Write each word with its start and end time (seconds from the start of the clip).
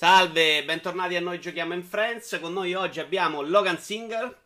Salve, 0.00 0.62
bentornati 0.64 1.16
a 1.16 1.20
Noi 1.20 1.40
Giochiamo 1.40 1.74
in 1.74 1.82
Friends. 1.82 2.38
Con 2.40 2.52
noi 2.52 2.72
oggi 2.72 3.00
abbiamo 3.00 3.42
Logan 3.42 3.78
Singer. 3.78 4.42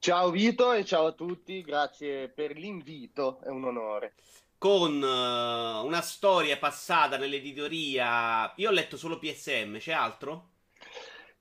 Ciao 0.00 0.30
Vito 0.30 0.72
e 0.72 0.84
ciao 0.84 1.06
a 1.06 1.12
tutti, 1.12 1.62
grazie 1.62 2.28
per 2.28 2.56
l'invito, 2.58 3.38
è 3.44 3.48
un 3.48 3.62
onore. 3.62 4.14
Con 4.58 5.00
uh, 5.00 5.86
una 5.86 6.00
storia 6.00 6.56
passata 6.56 7.16
nell'editoria. 7.16 8.52
Io 8.56 8.68
ho 8.68 8.72
letto 8.72 8.96
solo 8.96 9.20
PSM, 9.20 9.76
c'è 9.76 9.92
altro? 9.92 10.48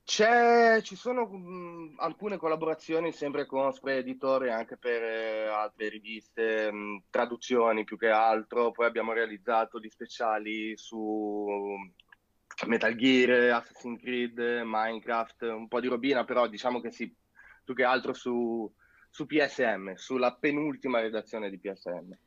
C'è, 0.04 0.84
ci 0.84 0.96
sono 0.96 1.26
mh, 1.26 1.36
mm, 1.36 1.96
alcune 1.98 2.38
collaborazioni 2.38 3.12
sempre 3.12 3.48
con 3.48 3.74
Spray 3.74 3.98
Editore 3.98 4.52
anche 4.52 4.78
per 4.78 5.02
eh, 5.02 5.48
altre 5.48 5.90
riviste, 5.90 6.72
mh, 6.72 6.78
mm, 6.78 6.98
traduzioni 7.10 7.86
più 7.86 7.98
che 7.98 8.10
altro. 8.10 8.70
Poi 8.70 8.86
abbiamo 8.86 9.14
realizzato 9.14 9.80
gli 9.80 9.90
speciali 9.90 10.78
su 10.78 11.76
Metal 12.66 12.96
Gear, 12.96 13.54
Assassin's 13.54 14.00
Creed, 14.00 14.40
Minecraft, 14.64 15.42
un 15.42 15.68
po' 15.68 15.80
di 15.80 15.88
robina, 15.88 16.24
però 16.24 16.48
diciamo 16.48 16.80
che 16.80 16.92
sì, 16.92 17.14
più 17.64 17.74
che 17.74 17.84
altro 17.84 18.14
su, 18.14 18.72
su 19.10 19.26
PSM, 19.26 19.94
sulla 19.96 20.34
penultima 20.34 21.02
redazione 21.02 21.50
di 21.50 21.60
PSM. 21.60 22.18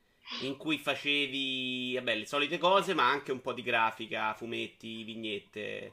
In 0.43 0.57
cui 0.59 0.79
facevi 0.79 1.95
vabbè, 1.95 2.17
le 2.17 2.27
solite 2.27 2.59
cose, 2.59 2.93
ma 2.93 3.09
anche 3.09 3.33
un 3.33 3.41
po' 3.41 3.55
di 3.55 3.63
grafica, 3.63 4.35
fumetti, 4.35 5.03
vignette. 5.03 5.93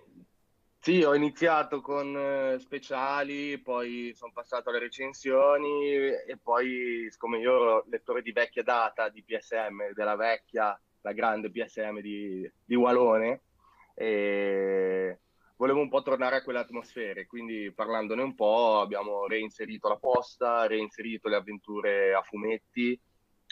Sì, 0.77 1.02
ho 1.02 1.15
iniziato 1.15 1.81
con 1.81 2.15
eh, 2.15 2.59
speciali, 2.59 3.57
poi 3.57 4.13
sono 4.13 4.31
passato 4.34 4.70
alle 4.70 4.79
recensioni 4.79 5.95
e 5.95 6.38
poi, 6.41 7.07
siccome 7.09 7.40
io 7.40 7.55
ero 7.55 7.85
lettore 7.90 8.21
di 8.21 8.31
vecchia 8.31 8.62
data 8.62 9.09
di 9.09 9.23
PSM, 9.23 9.93
della 9.93 10.15
vecchia, 10.15 10.79
la 11.02 11.12
grande 11.13 11.49
PSM 11.49 12.02
di, 12.02 12.48
di 12.63 12.76
Walone, 12.76 13.41
e 13.95 15.20
volevo 15.55 15.80
un 15.80 15.90
po' 15.90 16.04
tornare 16.04 16.35
a 16.35 16.44
quelle 16.44 16.59
atmosfere, 16.59 17.26
quindi 17.26 17.72
parlandone 17.73 18.21
un 18.21 18.35
po' 18.35 18.79
abbiamo 18.82 19.26
reinserito 19.26 19.87
la 19.87 19.98
posta, 19.98 20.68
reinserito 20.68 21.29
le 21.29 21.35
avventure 21.37 22.13
a 22.13 22.21
fumetti 22.21 22.99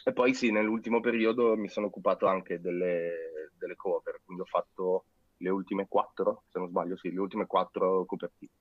e 0.06 0.12
poi 0.12 0.34
sì, 0.34 0.52
nell'ultimo 0.52 1.00
periodo 1.00 1.56
mi 1.56 1.70
sono 1.70 1.88
occupato 1.88 2.28
anche 2.28 2.60
delle, 2.60 3.50
delle 3.58 3.78
cover, 3.78 4.20
quindi 4.24 4.44
ho 4.44 4.46
fatto 4.46 5.06
le 5.38 5.50
ultime 5.50 5.88
quattro, 5.88 6.44
se 6.50 6.60
non 6.60 6.68
sbaglio, 6.68 6.98
sì, 6.98 7.12
le 7.12 7.20
ultime 7.20 7.46
quattro 7.48 8.06
copertine. 8.06 8.52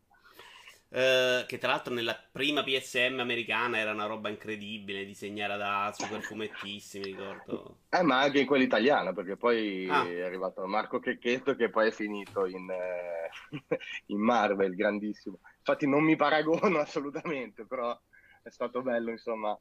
Uh, 0.92 1.46
che 1.46 1.56
tra 1.56 1.70
l'altro 1.70 1.94
nella 1.94 2.14
prima 2.30 2.62
PSM 2.62 3.18
americana 3.18 3.78
era 3.78 3.92
una 3.92 4.04
roba 4.04 4.28
incredibile, 4.28 5.06
disegnata 5.06 5.56
da 5.56 5.90
super 5.96 6.20
fumettisti, 6.20 6.98
mi 6.98 7.04
ricordo. 7.06 7.78
Eh, 7.88 8.02
ma 8.02 8.20
anche 8.20 8.40
in 8.40 8.46
quella 8.46 8.64
italiana, 8.64 9.14
perché 9.14 9.38
poi 9.38 9.88
ah. 9.88 10.06
è 10.06 10.20
arrivato 10.20 10.66
Marco 10.66 10.98
Checchetto 11.00 11.56
che 11.56 11.70
poi 11.70 11.88
è 11.88 11.92
finito 11.92 12.44
in, 12.44 12.68
eh, 12.70 13.30
in, 14.12 14.20
Marvel, 14.20 14.74
grandissimo. 14.74 15.38
Infatti 15.56 15.88
non 15.88 16.04
mi 16.04 16.14
paragono 16.14 16.76
assolutamente, 16.80 17.64
però 17.64 17.98
è 18.42 18.50
stato 18.50 18.82
bello, 18.82 19.12
insomma, 19.12 19.58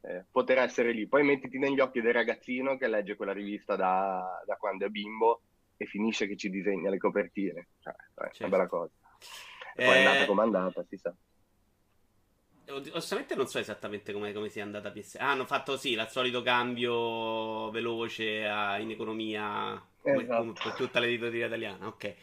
eh, 0.00 0.24
poter 0.28 0.58
essere 0.58 0.90
lì. 0.90 1.06
Poi 1.06 1.22
mettiti 1.22 1.58
negli 1.58 1.78
occhi 1.78 2.00
del 2.00 2.14
ragazzino 2.14 2.76
che 2.76 2.88
legge 2.88 3.14
quella 3.14 3.32
rivista 3.32 3.76
da, 3.76 4.42
da 4.44 4.56
quando 4.56 4.86
è 4.86 4.88
bimbo 4.88 5.42
e 5.76 5.86
finisce 5.86 6.26
che 6.26 6.36
ci 6.36 6.50
disegna 6.50 6.90
le 6.90 6.98
copertine. 6.98 7.68
Cioè, 7.78 7.94
è 7.94 8.22
certo. 8.22 8.44
una 8.44 8.48
bella 8.48 8.66
cosa. 8.66 8.90
E 9.78 9.84
poi 9.84 9.94
è 9.94 9.98
andata 9.98 10.22
eh, 10.24 10.26
come 10.26 10.42
è 10.42 10.44
andata, 10.44 10.84
si 10.88 10.96
sa. 10.96 11.14
Onestamente 12.70 13.36
non 13.36 13.46
so 13.46 13.60
esattamente 13.60 14.12
come, 14.12 14.32
come 14.32 14.48
sia 14.48 14.64
andata 14.64 14.90
PS. 14.90 15.14
Ah, 15.20 15.30
hanno 15.30 15.46
fatto 15.46 15.76
sì, 15.76 15.92
il 15.92 16.04
solito 16.10 16.42
cambio 16.42 17.70
veloce 17.70 18.44
a, 18.44 18.78
in 18.78 18.90
economia 18.90 19.80
esatto. 20.02 20.36
come 20.36 20.52
per 20.52 20.72
tutta 20.72 20.98
l'editoria 20.98 21.46
italiana. 21.46 21.86
Ok. 21.86 22.14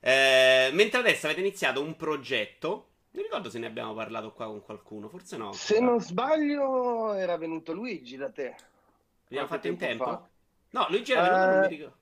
Eh, 0.00 0.70
mentre 0.72 1.00
adesso 1.00 1.26
avete 1.26 1.42
iniziato 1.42 1.82
un 1.82 1.94
progetto. 1.94 2.88
Non 3.10 3.22
ricordo 3.22 3.50
se 3.50 3.58
ne 3.58 3.66
abbiamo 3.66 3.92
parlato 3.92 4.32
qua 4.32 4.46
con 4.46 4.62
qualcuno, 4.62 5.10
forse 5.10 5.36
no. 5.36 5.52
Se 5.52 5.80
non 5.80 6.00
sbaglio 6.00 7.12
era 7.12 7.36
venuto 7.36 7.74
Luigi 7.74 8.16
da 8.16 8.30
te. 8.30 8.54
L'abbiamo 9.24 9.46
fatto 9.46 9.68
in 9.68 9.76
tempo? 9.76 10.04
Fa. 10.04 10.28
No, 10.70 10.86
Luigi 10.88 11.12
era 11.12 11.22
venuto, 11.22 11.42
uh, 11.42 11.50
non 11.50 11.60
mi 11.60 11.68
ricordo. 11.68 11.96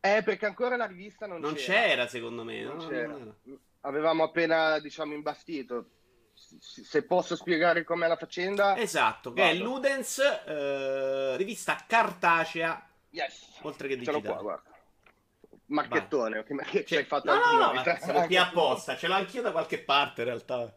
Eh, 0.00 0.22
perché 0.24 0.46
ancora 0.46 0.76
la 0.76 0.86
rivista 0.86 1.26
non, 1.26 1.40
non 1.40 1.54
c'era. 1.54 1.86
c'era. 1.86 2.06
secondo 2.08 2.42
me. 2.42 2.60
Non 2.60 2.76
no, 2.76 2.86
c'era. 2.88 3.06
Non 3.06 3.36
avevamo 3.84 4.24
appena, 4.24 4.78
diciamo, 4.78 5.14
imbastito. 5.14 5.90
Se 6.34 7.04
posso 7.04 7.36
spiegare 7.36 7.84
com'è 7.84 8.08
la 8.08 8.16
faccenda. 8.16 8.76
Esatto, 8.76 9.32
che 9.32 9.50
è 9.50 9.54
Ludens, 9.54 10.18
eh, 10.18 11.36
rivista 11.36 11.84
cartacea, 11.86 12.90
yes. 13.10 13.58
oltre 13.62 13.88
che 13.88 13.96
digitale. 13.96 14.22
Qua, 14.22 14.42
guarda. 14.42 14.72
Marchettone, 15.66 16.44
che, 16.44 16.54
che 16.56 16.84
ci 16.84 16.96
hai 16.96 17.04
fatto 17.04 17.32
no, 17.32 17.40
no, 17.40 17.72
no, 17.72 17.96
siamo 17.98 18.26
qui 18.26 18.36
apposta, 18.36 18.96
ce 18.96 19.06
l'ho 19.06 19.14
anch'io 19.14 19.40
da 19.40 19.50
qualche 19.50 19.82
parte 19.82 20.20
in 20.20 20.26
realtà. 20.26 20.74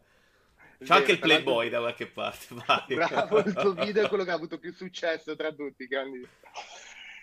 C'è 0.82 0.94
anche 0.94 1.12
il 1.12 1.18
Playboy 1.18 1.68
da 1.68 1.80
qualche 1.80 2.06
parte. 2.06 2.54
Vai. 2.54 2.94
Bravo, 2.94 3.38
il 3.38 3.52
tuo 3.52 3.72
video 3.84 4.04
è 4.04 4.08
quello 4.08 4.24
che 4.24 4.30
ha 4.30 4.34
avuto 4.34 4.58
più 4.58 4.72
successo 4.72 5.34
tra 5.34 5.52
tutti. 5.52 5.88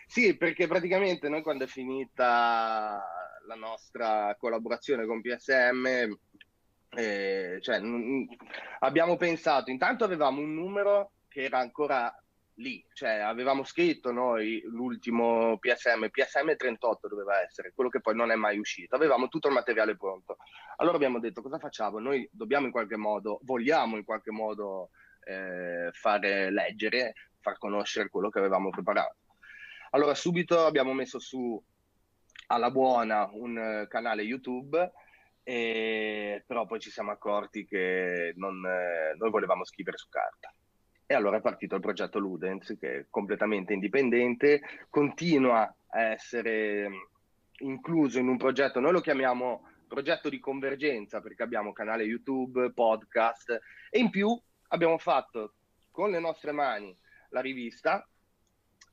Sì, 0.08 0.36
perché 0.36 0.68
praticamente 0.68 1.30
noi 1.30 1.42
quando 1.42 1.64
è 1.64 1.68
finita 1.68 3.02
la 3.48 3.56
nostra 3.56 4.36
collaborazione 4.38 5.06
con 5.06 5.22
PSM, 5.22 6.16
eh, 6.96 7.58
cioè, 7.62 7.80
n- 7.80 8.28
abbiamo 8.80 9.18
pensato, 9.18 9.72
intanto 9.72 10.04
avevamo 10.04 10.42
un 10.42 10.54
numero 10.54 11.12
che 11.28 11.44
era 11.44 11.60
ancora 11.60 12.14
lì, 12.56 12.86
cioè 12.94 13.18
avevamo 13.18 13.64
scritto 13.64 14.12
noi 14.12 14.62
l'ultimo 14.66 15.58
PSM, 15.58 16.08
PSM 16.08 16.56
38 16.56 17.08
doveva 17.08 17.42
essere, 17.42 17.74
quello 17.74 17.90
che 17.90 18.00
poi 18.00 18.16
non 18.16 18.32
è 18.32 18.36
mai 18.36 18.58
uscito, 18.58 18.96
avevamo 18.96 19.28
tutto 19.28 19.48
il 19.48 19.54
materiale 19.54 19.98
pronto. 19.98 20.38
Allora 20.78 20.96
abbiamo 20.96 21.20
detto 21.20 21.42
cosa 21.42 21.60
facciamo? 21.60 22.00
Noi 22.00 22.28
dobbiamo 22.32 22.66
in 22.66 22.72
qualche 22.72 22.96
modo, 22.96 23.40
vogliamo 23.44 23.98
in 23.98 24.06
qualche 24.06 24.32
modo 24.32 24.92
eh, 25.26 25.90
fare 25.92 26.52
leggere, 26.52 27.14
far 27.42 27.58
conoscere 27.58 28.10
quello 28.10 28.30
che 28.30 28.40
avevamo 28.40 28.70
preparato. 28.70 29.18
Allora 29.92 30.14
subito 30.14 30.66
abbiamo 30.66 30.94
messo 30.94 31.20
su 31.20 31.62
alla 32.48 32.72
buona 32.72 33.30
un 33.32 33.58
eh, 33.58 33.88
canale 33.88 34.24
YouTube, 34.24 34.92
e, 35.44 36.44
però 36.46 36.66
poi 36.66 36.80
ci 36.80 36.90
siamo 36.90 37.12
accorti 37.12 37.66
che 37.66 38.34
non, 38.36 38.66
eh, 38.66 39.16
noi 39.18 39.30
volevamo 39.30 39.66
scrivere 39.66 39.98
su 39.98 40.08
carta. 40.10 40.54
E 41.08 41.14
allora 41.14 41.38
è 41.38 41.42
partito 41.42 41.76
il 41.76 41.82
progetto 41.82 42.18
Ludens, 42.18 42.76
che 42.80 42.98
è 42.98 43.06
completamente 43.10 43.74
indipendente, 43.74 44.62
continua 44.90 45.74
a 45.88 46.02
essere 46.02 46.90
mm, 46.90 46.94
incluso 47.60 48.20
in 48.20 48.28
un 48.28 48.38
progetto, 48.38 48.80
noi 48.80 48.92
lo 48.92 49.02
chiamiamo 49.02 49.70
progetto 49.88 50.30
di 50.30 50.40
convergenza 50.40 51.22
perché 51.22 51.44
abbiamo 51.44 51.72
canale 51.72 52.04
YouTube, 52.04 52.72
podcast 52.74 53.62
e 53.90 54.00
in 54.00 54.10
più 54.10 54.38
abbiamo 54.70 54.98
fatto 54.98 55.54
con 55.92 56.10
le 56.10 56.20
nostre 56.20 56.52
mani 56.52 56.98
la 57.30 57.40
rivista 57.40 58.08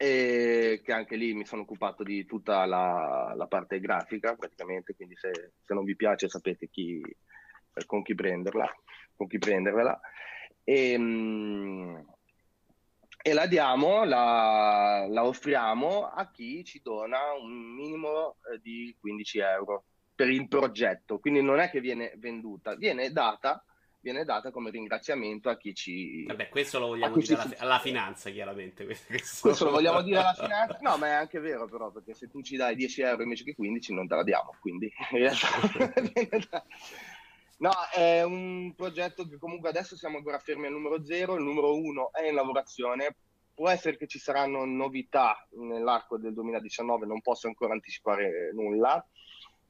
e 0.03 0.81
che 0.83 0.93
anche 0.93 1.15
lì 1.15 1.33
mi 1.33 1.47
sono 1.47 1.63
occupato 1.63 2.03
di 2.03 2.27
tutta 2.27 2.65
la, 2.67 3.35
la 3.37 3.47
parte 3.47 3.79
grafica 3.79 4.35
praticamente, 4.35 4.97
quindi 4.97 5.15
se, 5.15 5.53
se, 5.63 5.75
non 5.75 5.85
vi 5.85 5.95
piace 5.95 6.29
sapete 6.29 6.69
chi, 6.69 7.01
con 7.87 8.03
chi 8.03 8.13
prenderla, 8.13 8.69
con 9.15 9.29
chi 9.29 9.39
prendervela. 9.39 10.01
E, 10.65 10.91
ehm, 10.91 12.05
e 13.23 13.33
la 13.33 13.47
diamo, 13.47 14.03
la, 14.03 15.07
la, 15.09 15.25
offriamo 15.25 16.09
a 16.09 16.29
chi 16.33 16.65
ci 16.65 16.81
dona 16.83 17.35
un 17.41 17.53
minimo 17.53 18.39
eh, 18.53 18.59
di 18.61 18.97
15 18.99 19.39
euro 19.39 19.85
per 20.17 20.29
il 20.31 20.49
progetto, 20.49 21.21
quindi 21.21 21.43
non 21.43 21.61
è 21.61 21.71
che 21.71 21.79
viene 21.79 22.13
venduta, 22.17 22.75
viene 22.75 23.13
data 23.13 23.65
viene 24.03 24.25
data 24.25 24.51
come 24.51 24.71
ringraziamento 24.71 25.49
a 25.49 25.57
chi 25.57 25.75
ci... 25.75 26.25
Vabbè, 26.27 26.49
questo 26.49 26.81
lo 26.81 26.89
vogliamo 26.89 27.17
dire 27.17 27.41
alla, 27.41 27.55
alla, 27.59 27.79
finanza, 27.79 28.31
chiaramente. 28.31 28.85
Questo, 28.85 29.07
questo 29.41 29.65
lo 29.65 29.71
vogliamo 29.71 30.03
dire 30.03 30.19
alla 30.19 30.35
finanza? 30.45 30.79
No, 30.81 30.99
ma 30.99 31.07
è 31.07 31.13
anche 31.13 31.39
vero 31.39 31.69
però, 31.69 31.91
perché 31.91 32.13
se 32.13 32.29
tu 32.29 32.43
ci 32.43 32.57
dai 32.57 32.75
10 32.75 33.03
euro 33.03 33.23
invece 33.23 33.45
che 33.45 33.55
15 33.55 33.95
non 33.95 34.09
te 34.09 34.17
la 34.17 34.25
diamo, 34.25 34.57
quindi... 34.61 34.93
no, 37.59 37.71
è 37.95 38.23
un 38.23 38.75
progetto 38.75 39.29
che 39.29 39.39
comunque 39.39 39.69
adesso 39.69 39.97
siamo 39.97 40.17
ancora 40.17 40.41
fermi 40.41 40.67
al 40.67 40.73
numero 40.73 41.05
0, 41.05 41.37
il 41.37 41.45
numero 41.45 41.77
1 41.77 42.13
è 42.13 42.27
in 42.27 42.35
lavorazione, 42.35 43.15
può 43.55 43.69
essere 43.69 43.97
che 43.97 44.09
ci 44.09 44.19
saranno 44.19 44.65
novità 44.65 45.47
nell'arco 45.53 46.19
del 46.19 46.35
2019, 46.35 47.07
non 47.07 47.21
posso 47.21 47.47
ancora 47.47 47.73
anticipare 47.73 48.51
nulla, 48.53 49.07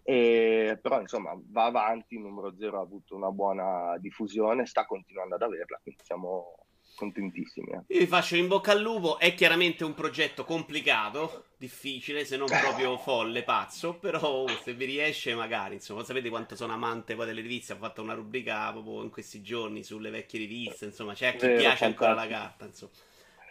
e, 0.02 0.78
però 0.80 1.00
insomma 1.00 1.32
va 1.50 1.64
avanti, 1.64 2.18
numero 2.18 2.54
0 2.58 2.78
ha 2.78 2.82
avuto 2.82 3.14
una 3.14 3.30
buona 3.30 3.96
diffusione, 3.98 4.66
sta 4.66 4.84
continuando 4.84 5.36
ad 5.36 5.42
averla, 5.42 5.78
quindi 5.82 6.02
siamo 6.04 6.56
contentissimi. 6.94 7.70
Eh. 7.72 7.94
Io 7.94 8.00
vi 8.00 8.06
faccio 8.06 8.36
in 8.36 8.48
bocca 8.48 8.72
al 8.72 8.80
lupo, 8.80 9.18
è 9.18 9.34
chiaramente 9.34 9.84
un 9.84 9.94
progetto 9.94 10.44
complicato, 10.44 11.46
difficile, 11.56 12.24
se 12.24 12.36
non 12.36 12.48
proprio 12.48 12.96
folle, 12.98 13.42
pazzo, 13.42 13.94
però 13.94 14.46
se 14.62 14.74
vi 14.74 14.84
riesce 14.84 15.34
magari, 15.34 15.74
insomma, 15.74 16.04
sapete 16.04 16.28
quanto 16.28 16.56
sono 16.56 16.72
amante 16.72 17.14
poi 17.14 17.26
delle 17.26 17.40
riviste, 17.40 17.72
ho 17.72 17.76
fatto 17.76 18.02
una 18.02 18.14
rubrica 18.14 18.70
proprio 18.72 19.02
in 19.02 19.10
questi 19.10 19.42
giorni 19.42 19.82
sulle 19.82 20.10
vecchie 20.10 20.40
riviste, 20.40 20.86
insomma, 20.86 21.14
c'è 21.14 21.28
a 21.28 21.32
chi 21.32 21.46
Vero, 21.46 21.58
piace 21.58 21.76
fantastico. 21.76 22.04
ancora 22.04 22.14
la 22.14 22.28
carta, 22.28 22.64
insomma. 22.66 22.92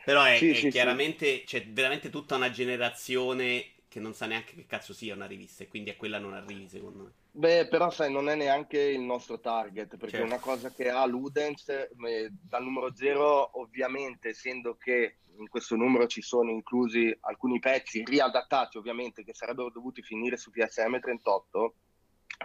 Però 0.04 0.24
è, 0.24 0.38
sì, 0.38 0.50
è 0.50 0.56
sì, 0.56 0.70
chiaramente, 0.70 1.26
sì. 1.26 1.44
c'è 1.46 1.68
veramente 1.68 2.10
tutta 2.10 2.36
una 2.36 2.50
generazione 2.50 3.71
che 3.92 4.00
non 4.00 4.14
sa 4.14 4.26
neanche 4.26 4.56
che 4.56 4.66
cazzo 4.66 4.94
sia 4.94 5.14
una 5.14 5.26
rivista 5.26 5.66
e 5.66 5.68
quindi 5.68 5.90
a 5.90 5.98
quella 5.98 6.18
non 6.18 6.34
arrivi 6.34 6.66
secondo 6.70 7.04
me. 7.04 7.12
Beh, 7.30 7.68
però 7.68 7.90
sai, 7.90 8.10
non 8.10 8.30
è 8.30 8.36
neanche 8.36 8.80
il 8.80 9.02
nostro 9.02 9.42
target, 9.42 9.98
perché 9.98 10.16
certo. 10.16 10.26
una 10.28 10.40
cosa 10.40 10.72
che 10.72 10.90
ha 10.90 11.06
Ludens 11.06 11.68
eh, 11.68 11.90
dal 12.32 12.64
numero 12.64 12.96
zero, 12.96 13.60
ovviamente, 13.60 14.30
essendo 14.30 14.78
che 14.78 15.18
in 15.38 15.50
questo 15.50 15.76
numero 15.76 16.08
ci 16.08 16.22
sono 16.22 16.52
inclusi 16.52 17.14
alcuni 17.20 17.60
pezzi 17.60 18.06
riadattati, 18.06 18.78
ovviamente, 18.78 19.26
che 19.26 19.34
sarebbero 19.34 19.70
dovuti 19.70 20.02
finire 20.02 20.38
su 20.38 20.52
PSM 20.52 20.98
38, 20.98 21.76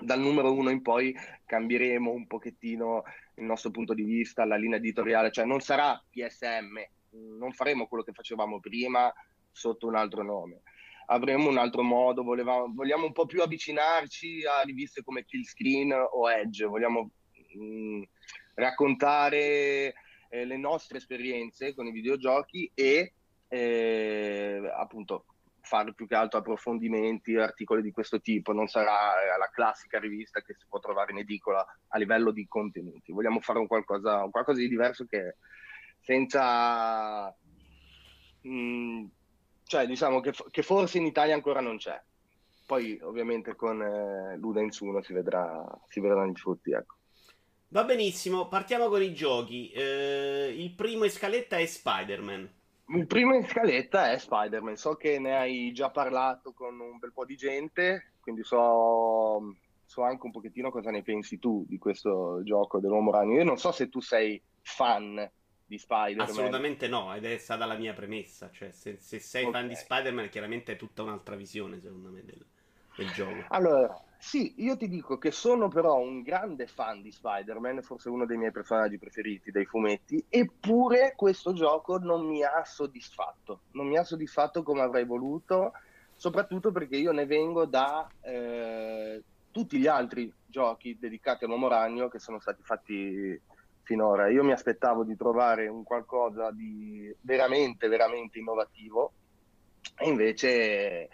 dal 0.00 0.18
numero 0.18 0.52
uno 0.52 0.70
in 0.70 0.82
poi 0.82 1.14
cambieremo 1.44 2.10
un 2.10 2.26
pochettino 2.26 3.04
il 3.36 3.44
nostro 3.44 3.70
punto 3.70 3.94
di 3.94 4.02
vista, 4.02 4.44
la 4.44 4.56
linea 4.56 4.78
editoriale, 4.78 5.30
cioè 5.30 5.44
non 5.44 5.60
sarà 5.60 5.96
PSM, 6.10 6.80
non 7.38 7.52
faremo 7.52 7.86
quello 7.86 8.02
che 8.02 8.12
facevamo 8.12 8.58
prima 8.58 9.14
sotto 9.52 9.86
un 9.86 9.94
altro 9.94 10.24
nome 10.24 10.62
avremo 11.06 11.48
un 11.48 11.58
altro 11.58 11.82
modo, 11.82 12.22
volevamo, 12.22 12.72
vogliamo 12.74 13.06
un 13.06 13.12
po' 13.12 13.26
più 13.26 13.42
avvicinarci 13.42 14.44
a 14.44 14.62
riviste 14.62 15.02
come 15.02 15.24
Kill 15.24 15.42
Screen 15.42 15.92
o 15.92 16.30
Edge, 16.30 16.64
vogliamo 16.64 17.10
mh, 17.54 17.64
mm, 17.64 18.02
raccontare 18.54 19.94
eh, 20.28 20.44
le 20.44 20.56
nostre 20.56 20.98
esperienze 20.98 21.74
con 21.74 21.86
i 21.86 21.92
videogiochi 21.92 22.70
e 22.74 23.12
eh, 23.48 24.72
appunto 24.76 25.26
fare 25.60 25.94
più 25.94 26.06
che 26.06 26.14
altro 26.14 26.38
approfondimenti, 26.38 27.36
articoli 27.36 27.82
di 27.82 27.90
questo 27.90 28.20
tipo, 28.20 28.52
non 28.52 28.68
sarà 28.68 29.36
la 29.36 29.50
classica 29.52 29.98
rivista 29.98 30.40
che 30.40 30.54
si 30.54 30.64
può 30.68 30.78
trovare 30.78 31.10
in 31.10 31.18
edicola 31.18 31.64
a 31.88 31.98
livello 31.98 32.30
di 32.30 32.46
contenuti, 32.46 33.12
vogliamo 33.12 33.40
fare 33.40 33.58
un 33.58 33.66
qualcosa, 33.66 34.22
un 34.22 34.30
qualcosa 34.30 34.58
di 34.58 34.68
diverso 34.68 35.06
che 35.06 35.36
senza... 36.00 37.34
Mh, 38.42 38.48
mm, 38.48 39.04
cioè 39.66 39.86
diciamo 39.86 40.20
che, 40.20 40.32
che, 40.50 40.62
forse 40.62 40.98
in 40.98 41.06
Italia 41.06 41.34
ancora 41.34 41.60
non 41.60 41.76
c'è. 41.76 42.00
Poi 42.66 42.98
ovviamente 43.02 43.54
con 43.54 43.82
eh, 43.82 44.36
Ludens 44.38 44.78
1 44.78 45.02
si, 45.02 45.12
vedrà, 45.12 45.64
si 45.88 46.00
vedranno 46.00 46.30
i 46.30 46.34
frutti, 46.34 46.72
ecco. 46.72 46.94
Va 47.68 47.84
benissimo, 47.84 48.48
partiamo 48.48 48.88
con 48.88 49.02
i 49.02 49.12
giochi. 49.12 49.70
Eh, 49.70 50.54
il 50.56 50.72
primo 50.72 51.04
in 51.04 51.10
scaletta 51.10 51.58
è 51.58 51.66
Spider-Man. 51.66 52.50
Il 52.88 53.06
primo 53.06 53.34
in 53.34 53.44
scaletta 53.44 54.12
è 54.12 54.18
Spider-Man. 54.18 54.76
So 54.76 54.94
che 54.94 55.18
ne 55.18 55.36
hai 55.36 55.72
già 55.72 55.90
parlato 55.90 56.52
con 56.52 56.78
un 56.78 56.98
bel 56.98 57.12
po' 57.12 57.24
di 57.24 57.36
gente, 57.36 58.12
quindi 58.20 58.44
so, 58.44 59.56
so 59.84 60.02
anche 60.02 60.26
un 60.26 60.32
pochettino 60.32 60.70
cosa 60.70 60.90
ne 60.90 61.02
pensi 61.02 61.40
tu 61.40 61.64
di 61.68 61.78
questo 61.78 62.40
gioco 62.44 62.78
dell'uomo 62.78 63.10
ragno. 63.10 63.34
Io 63.34 63.44
non 63.44 63.58
so 63.58 63.72
se 63.72 63.88
tu 63.88 64.00
sei 64.00 64.40
fan 64.62 65.28
di 65.66 65.78
Spider-Man. 65.78 66.28
Assolutamente 66.28 66.88
no, 66.88 67.14
ed 67.14 67.24
è 67.24 67.36
stata 67.38 67.66
la 67.66 67.76
mia 67.76 67.92
premessa. 67.92 68.50
Cioè, 68.52 68.70
se, 68.70 68.96
se 69.00 69.18
sei 69.18 69.44
okay. 69.44 69.60
fan 69.60 69.68
di 69.68 69.74
Spider-Man, 69.74 70.28
chiaramente 70.28 70.72
è 70.72 70.76
tutta 70.76 71.02
un'altra 71.02 71.34
visione, 71.34 71.80
secondo 71.80 72.10
me, 72.10 72.22
del, 72.24 72.44
del, 72.96 73.10
gioco. 73.10 73.44
Allora, 73.48 74.00
sì, 74.16 74.54
io 74.58 74.76
ti 74.76 74.88
dico 74.88 75.18
che 75.18 75.32
sono 75.32 75.68
però 75.68 75.98
un 75.98 76.22
grande 76.22 76.68
fan 76.68 77.02
di 77.02 77.10
Spider-Man, 77.10 77.82
forse 77.82 78.08
uno 78.08 78.26
dei 78.26 78.36
miei 78.36 78.52
personaggi 78.52 78.98
preferiti 78.98 79.50
dei 79.50 79.66
fumetti, 79.66 80.24
eppure 80.28 81.14
questo 81.16 81.52
gioco 81.52 81.98
non 81.98 82.24
mi 82.24 82.42
ha 82.44 82.64
soddisfatto. 82.64 83.62
Non 83.72 83.88
mi 83.88 83.98
ha 83.98 84.04
soddisfatto 84.04 84.62
come 84.62 84.82
avrei 84.82 85.04
voluto, 85.04 85.72
soprattutto 86.14 86.70
perché 86.70 86.96
io 86.96 87.10
ne 87.10 87.26
vengo 87.26 87.66
da 87.66 88.08
eh, 88.20 89.22
tutti 89.50 89.78
gli 89.78 89.88
altri 89.88 90.32
giochi 90.46 90.96
dedicati 90.98 91.44
all'uomo 91.44 91.66
ragno 91.66 92.08
che 92.08 92.20
sono 92.20 92.38
stati 92.38 92.62
fatti 92.62 93.40
finora. 93.86 94.28
Io 94.28 94.42
mi 94.42 94.52
aspettavo 94.52 95.04
di 95.04 95.16
trovare 95.16 95.68
un 95.68 95.84
qualcosa 95.84 96.50
di 96.50 97.14
veramente, 97.20 97.86
veramente 97.86 98.38
innovativo 98.38 99.12
e 99.96 100.08
invece 100.08 101.08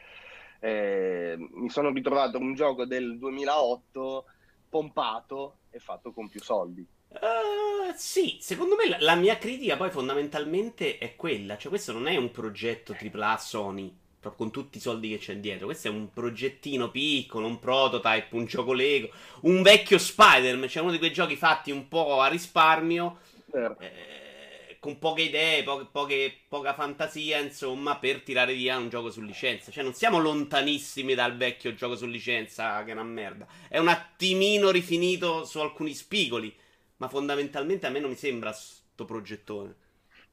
eh, 0.59 1.37
mi 1.37 1.69
sono 1.69 1.91
ritrovato 1.91 2.39
un 2.39 2.55
gioco 2.55 2.87
del 2.87 3.19
2008 3.19 4.25
pompato 4.71 5.59
e 5.71 5.79
fatto 5.79 6.13
con 6.13 6.29
più 6.29 6.41
soldi. 6.41 6.85
Uh, 7.09 7.93
sì, 7.95 8.39
secondo 8.41 8.75
me 8.75 8.89
la, 8.89 8.97
la, 9.01 9.15
mia 9.17 9.37
critica 9.37 9.77
poi 9.77 9.91
fondamentalmente 9.91 10.97
è 10.97 11.15
quella, 11.15 11.59
cioè 11.59 11.69
questo 11.71 11.93
non 11.93 12.07
è 12.07 12.17
un 12.17 12.31
progetto 12.31 12.97
AAA 12.99 13.37
Sony, 13.37 13.95
proprio 14.23 14.47
con 14.47 14.53
tutti 14.53 14.79
i 14.79 14.81
soldi 14.81 15.09
che 15.09 15.19
c'è 15.19 15.37
dietro. 15.39 15.67
Questo 15.67 15.89
è 15.89 15.91
un 15.91 16.13
progettino 16.13 16.91
piccolo, 16.91 17.49
un 17.49 17.59
prototype, 17.59 18.29
un 18.31 18.45
gioco 18.47 18.73
Lego, 18.73 19.11
un 19.41 19.63
vecchio 19.63 19.99
Spider-Man, 19.99 20.69
cioè 20.69 20.83
uno 20.83 20.93
di 20.93 20.99
quei 20.99 21.13
giochi 21.13 21.35
fatti 21.35 21.73
un 21.73 21.89
po' 21.89 22.21
a 22.21 22.29
risparmio, 22.29 23.19
eh, 23.53 24.77
con 24.79 24.99
poche 25.01 25.23
idee, 25.23 25.65
poche, 25.65 25.89
poche, 25.91 26.35
poca 26.49 26.73
fantasia, 26.73 27.41
insomma, 27.41 27.97
per 27.97 28.23
tirare 28.23 28.55
via 28.55 28.79
un 28.79 28.89
gioco 28.89 29.11
su 29.11 29.21
licenza. 29.23 29.73
Cioè 29.73 29.83
non 29.83 29.93
siamo 29.93 30.21
lontanissimi 30.21 31.15
dal 31.15 31.37
vecchio 31.37 31.75
gioco 31.75 31.97
su 31.97 32.07
licenza, 32.07 32.85
che 32.85 32.91
è 32.91 32.95
una 32.95 33.03
merda. 33.03 33.47
È 33.69 33.79
un 33.79 33.89
attimino 33.89 34.71
rifinito 34.71 35.45
su 35.45 35.59
alcuni 35.59 35.95
spigoli, 35.95 36.55
ma 36.99 37.09
fondamentalmente 37.09 37.87
a 37.87 37.91
me 37.91 37.99
non 37.99 38.11
mi 38.11 38.17
sembra 38.17 38.53
sto 38.53 39.05
progettone. 39.05 39.75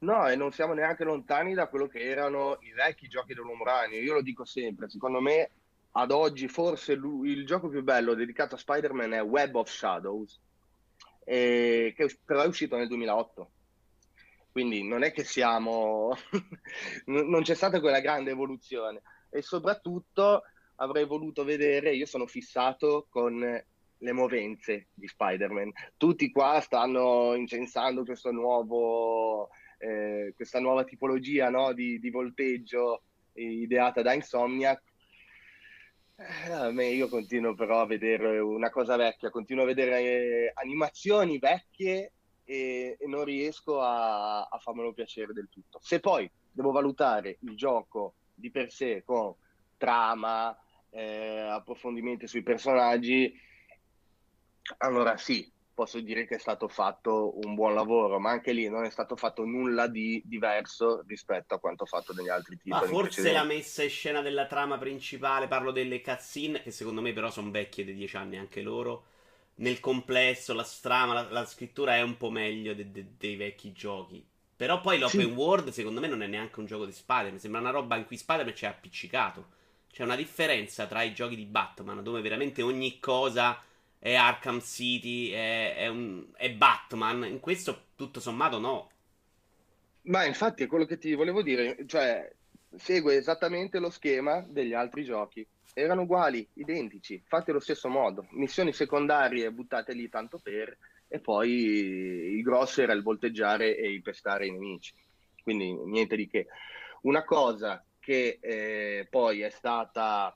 No, 0.00 0.26
e 0.28 0.34
non 0.34 0.50
siamo 0.52 0.72
neanche 0.72 1.04
lontani 1.04 1.52
da 1.52 1.68
quello 1.68 1.86
che 1.86 2.00
erano 2.00 2.56
i 2.60 2.72
vecchi 2.72 3.06
giochi 3.06 3.34
dell'uomo 3.34 3.64
ragno. 3.64 3.96
Io 3.96 4.14
lo 4.14 4.22
dico 4.22 4.44
sempre, 4.44 4.88
secondo 4.88 5.20
me 5.20 5.50
ad 5.92 6.10
oggi 6.10 6.48
forse 6.48 6.92
il 6.92 7.44
gioco 7.44 7.68
più 7.68 7.82
bello 7.82 8.14
dedicato 8.14 8.54
a 8.54 8.58
Spider-Man 8.58 9.12
è 9.12 9.22
Web 9.22 9.56
of 9.56 9.68
Shadows, 9.68 10.40
eh, 11.24 11.92
che 11.94 12.18
però 12.24 12.42
è 12.42 12.46
uscito 12.46 12.76
nel 12.76 12.88
2008. 12.88 13.50
Quindi 14.52 14.86
non 14.86 15.02
è 15.02 15.12
che 15.12 15.24
siamo... 15.24 16.16
non 17.06 17.42
c'è 17.42 17.54
stata 17.54 17.80
quella 17.80 18.00
grande 18.00 18.30
evoluzione. 18.30 19.02
E 19.28 19.42
soprattutto 19.42 20.44
avrei 20.76 21.04
voluto 21.04 21.44
vedere, 21.44 21.94
io 21.94 22.06
sono 22.06 22.26
fissato 22.26 23.06
con 23.10 23.38
le 23.38 24.12
movenze 24.12 24.88
di 24.94 25.06
Spider-Man. 25.06 25.72
Tutti 25.98 26.30
qua 26.30 26.58
stanno 26.60 27.34
incensando 27.34 28.02
questo 28.02 28.30
nuovo 28.30 29.50
eh, 29.80 30.34
questa 30.36 30.60
nuova 30.60 30.84
tipologia 30.84 31.48
no, 31.48 31.72
di, 31.72 31.98
di, 31.98 32.10
volteggio 32.10 33.02
ideata 33.32 34.02
da 34.02 34.12
Insomniac. 34.12 34.82
Eh, 36.16 36.94
io 36.94 37.08
continuo 37.08 37.54
però 37.54 37.80
a 37.80 37.86
vedere 37.86 38.38
una 38.40 38.68
cosa 38.68 38.96
vecchia, 38.96 39.30
continuo 39.30 39.64
a 39.64 39.66
vedere 39.66 40.00
eh, 40.00 40.52
animazioni 40.54 41.38
vecchie 41.38 42.12
e, 42.44 42.96
e 43.00 43.06
non 43.06 43.24
riesco 43.24 43.80
a, 43.80 44.42
a, 44.42 44.58
farmelo 44.58 44.92
piacere 44.92 45.32
del 45.32 45.48
tutto. 45.50 45.78
Se 45.82 45.98
poi 45.98 46.30
devo 46.52 46.72
valutare 46.72 47.38
il 47.40 47.56
gioco 47.56 48.16
di 48.34 48.50
per 48.50 48.70
sé 48.70 49.02
con 49.02 49.34
trama, 49.78 50.54
eh, 50.90 51.38
approfondimenti 51.38 52.26
sui 52.26 52.42
personaggi, 52.42 53.34
allora 54.78 55.16
sì, 55.16 55.50
posso 55.80 56.00
dire 56.00 56.26
che 56.26 56.34
è 56.34 56.38
stato 56.38 56.68
fatto 56.68 57.38
un 57.42 57.54
buon 57.54 57.72
lavoro, 57.72 58.18
ma 58.18 58.28
anche 58.28 58.52
lì 58.52 58.68
non 58.68 58.84
è 58.84 58.90
stato 58.90 59.16
fatto 59.16 59.46
nulla 59.46 59.86
di 59.86 60.20
diverso 60.26 61.02
rispetto 61.06 61.54
a 61.54 61.58
quanto 61.58 61.86
fatto 61.86 62.12
negli 62.12 62.28
altri 62.28 62.58
titoli. 62.58 62.82
Ma 62.82 62.86
forse 62.86 63.32
la 63.32 63.44
messa 63.44 63.82
in 63.82 63.88
scena 63.88 64.20
della 64.20 64.44
trama 64.44 64.76
principale, 64.76 65.48
parlo 65.48 65.70
delle 65.70 66.02
cutscene, 66.02 66.60
che 66.60 66.70
secondo 66.70 67.00
me 67.00 67.14
però 67.14 67.30
sono 67.30 67.50
vecchie 67.50 67.84
di 67.84 67.94
dieci 67.94 68.14
anni 68.18 68.36
anche 68.36 68.60
loro. 68.60 69.04
Nel 69.54 69.80
complesso, 69.80 70.52
la 70.52 70.64
strama, 70.64 71.14
la, 71.14 71.30
la 71.30 71.46
scrittura 71.46 71.96
è 71.96 72.02
un 72.02 72.18
po' 72.18 72.28
meglio 72.28 72.74
de, 72.74 72.90
de, 72.90 73.06
dei 73.16 73.36
vecchi 73.36 73.72
giochi. 73.72 74.22
Però 74.54 74.82
poi 74.82 74.98
l'open 74.98 75.20
sì. 75.20 75.32
world, 75.32 75.70
secondo 75.70 76.00
me, 76.00 76.08
non 76.08 76.22
è 76.22 76.26
neanche 76.26 76.60
un 76.60 76.66
gioco 76.66 76.84
di 76.84 76.92
Spider-Man. 76.92 77.38
Sembra 77.40 77.60
una 77.60 77.70
roba 77.70 77.96
in 77.96 78.04
cui 78.04 78.18
Spider-Man 78.18 78.54
ci 78.54 78.66
è 78.66 78.68
appiccicato. 78.68 79.46
C'è 79.90 80.02
una 80.02 80.16
differenza 80.16 80.86
tra 80.86 81.02
i 81.02 81.14
giochi 81.14 81.36
di 81.36 81.46
Batman, 81.46 82.02
dove 82.02 82.20
veramente 82.20 82.60
ogni 82.60 83.00
cosa 83.00 83.62
è 84.00 84.14
Arkham 84.14 84.60
City, 84.60 85.28
è, 85.28 85.76
è, 85.76 85.86
un, 85.88 86.26
è 86.34 86.50
Batman. 86.50 87.22
In 87.24 87.38
questo, 87.38 87.88
tutto 87.96 88.18
sommato, 88.18 88.58
no. 88.58 88.90
Ma 90.04 90.24
infatti 90.24 90.62
è 90.62 90.66
quello 90.66 90.86
che 90.86 90.96
ti 90.96 91.14
volevo 91.14 91.42
dire, 91.42 91.84
cioè 91.86 92.28
segue 92.74 93.16
esattamente 93.16 93.78
lo 93.78 93.90
schema 93.90 94.40
degli 94.48 94.72
altri 94.72 95.04
giochi. 95.04 95.46
Erano 95.74 96.02
uguali, 96.02 96.48
identici, 96.54 97.22
fatti 97.26 97.50
allo 97.50 97.60
stesso 97.60 97.88
modo. 97.88 98.26
Missioni 98.30 98.72
secondarie 98.72 99.52
buttate 99.52 99.92
lì 99.92 100.08
tanto 100.08 100.38
per, 100.38 100.76
e 101.06 101.20
poi 101.20 101.50
il 101.50 102.42
grosso 102.42 102.80
era 102.80 102.94
il 102.94 103.02
volteggiare 103.02 103.76
e 103.76 103.92
il 103.92 104.00
pestare 104.00 104.46
i 104.46 104.50
nemici. 104.50 104.94
Quindi 105.42 105.74
niente 105.74 106.16
di 106.16 106.26
che. 106.26 106.46
Una 107.02 107.22
cosa 107.22 107.84
che 107.98 108.38
eh, 108.40 109.06
poi 109.10 109.42
è 109.42 109.50
stata 109.50 110.34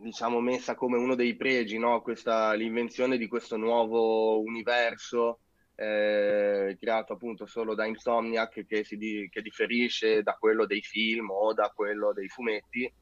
diciamo, 0.00 0.40
messa 0.40 0.74
come 0.74 0.98
uno 0.98 1.14
dei 1.14 1.36
pregi, 1.36 1.78
no? 1.78 2.00
Questa, 2.02 2.52
l'invenzione 2.54 3.16
di 3.16 3.26
questo 3.26 3.56
nuovo 3.56 4.40
universo 4.40 5.40
eh, 5.74 6.76
creato 6.80 7.12
appunto 7.12 7.46
solo 7.46 7.74
da 7.74 7.84
Insomniac 7.84 8.64
che, 8.66 8.84
si 8.84 8.96
di, 8.96 9.28
che 9.30 9.42
differisce 9.42 10.22
da 10.22 10.34
quello 10.34 10.64
dei 10.66 10.80
film 10.80 11.30
o 11.30 11.52
da 11.52 11.70
quello 11.74 12.12
dei 12.12 12.28
fumetti, 12.28 12.92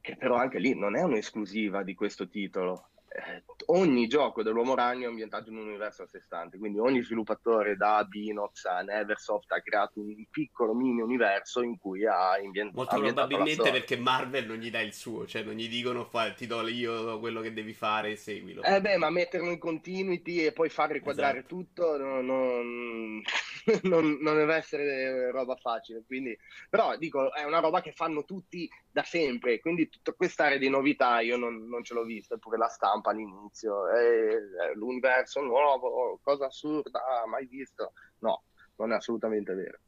che 0.00 0.16
però 0.16 0.36
anche 0.36 0.58
lì 0.58 0.78
non 0.78 0.96
è 0.96 1.02
un'esclusiva 1.02 1.82
di 1.82 1.94
questo 1.94 2.28
titolo. 2.28 2.90
Eh, 3.10 3.42
ogni 3.66 4.06
gioco 4.06 4.42
dell'Uomo 4.42 4.74
Ragno 4.74 5.06
è 5.06 5.08
ambientato 5.08 5.48
in 5.48 5.56
un 5.56 5.68
universo 5.68 6.02
a 6.02 6.06
sé 6.06 6.20
stante, 6.20 6.58
quindi 6.58 6.78
ogni 6.78 7.02
sviluppatore 7.02 7.76
da 7.76 8.04
Binox 8.04 8.64
a 8.66 8.80
Neversoft 8.82 9.50
ha 9.52 9.60
creato 9.60 10.00
un 10.00 10.26
piccolo 10.30 10.74
mini 10.74 11.00
universo 11.00 11.62
in 11.62 11.78
cui 11.78 12.06
ha 12.06 12.38
invien- 12.38 12.70
Molto 12.74 12.94
ambientato 12.94 13.28
probabilmente 13.28 13.70
perché 13.70 13.96
Marvel 13.96 14.46
non 14.46 14.56
gli 14.56 14.70
dà 14.70 14.80
il 14.80 14.92
suo, 14.92 15.26
cioè 15.26 15.42
non 15.42 15.54
gli 15.54 15.68
dicono 15.68 16.04
fa, 16.04 16.32
ti 16.32 16.46
do 16.46 16.66
io 16.68 17.18
quello 17.18 17.40
che 17.40 17.52
devi 17.52 17.72
fare 17.72 18.14
seguilo. 18.16 18.62
Eh 18.62 18.80
beh, 18.80 18.98
ma 18.98 19.10
metterlo 19.10 19.50
in 19.50 19.58
continuity 19.58 20.44
e 20.44 20.52
poi 20.52 20.68
far 20.68 20.90
riquadrare 20.90 21.38
esatto. 21.38 21.54
tutto 21.54 21.96
non, 21.96 22.26
non, 22.26 23.22
non, 23.84 24.18
non, 24.20 24.36
deve 24.36 24.54
essere 24.54 25.30
roba 25.30 25.56
facile, 25.56 26.02
quindi... 26.06 26.36
però 26.68 26.96
dico, 26.96 27.32
è 27.32 27.44
una 27.44 27.60
roba 27.60 27.80
che 27.80 27.92
fanno 27.92 28.24
tutti 28.24 28.68
da 28.90 29.02
sempre, 29.02 29.60
quindi 29.60 29.88
tutta 29.88 30.12
quest'area 30.12 30.58
di 30.58 30.68
novità 30.68 31.20
io 31.20 31.36
non, 31.36 31.68
non 31.68 31.84
ce 31.84 31.94
l'ho 31.94 32.04
vista, 32.04 32.34
eppure 32.34 32.58
la 32.58 32.68
stampa 32.68 32.97
all'inizio, 33.04 33.88
è, 33.88 34.34
è 34.34 34.74
l'universo 34.74 35.40
nuovo, 35.40 36.18
cosa 36.22 36.46
assurda, 36.46 37.00
mai 37.26 37.46
visto. 37.46 37.92
No, 38.18 38.44
non 38.76 38.92
è 38.92 38.96
assolutamente 38.96 39.54
vero. 39.54 39.78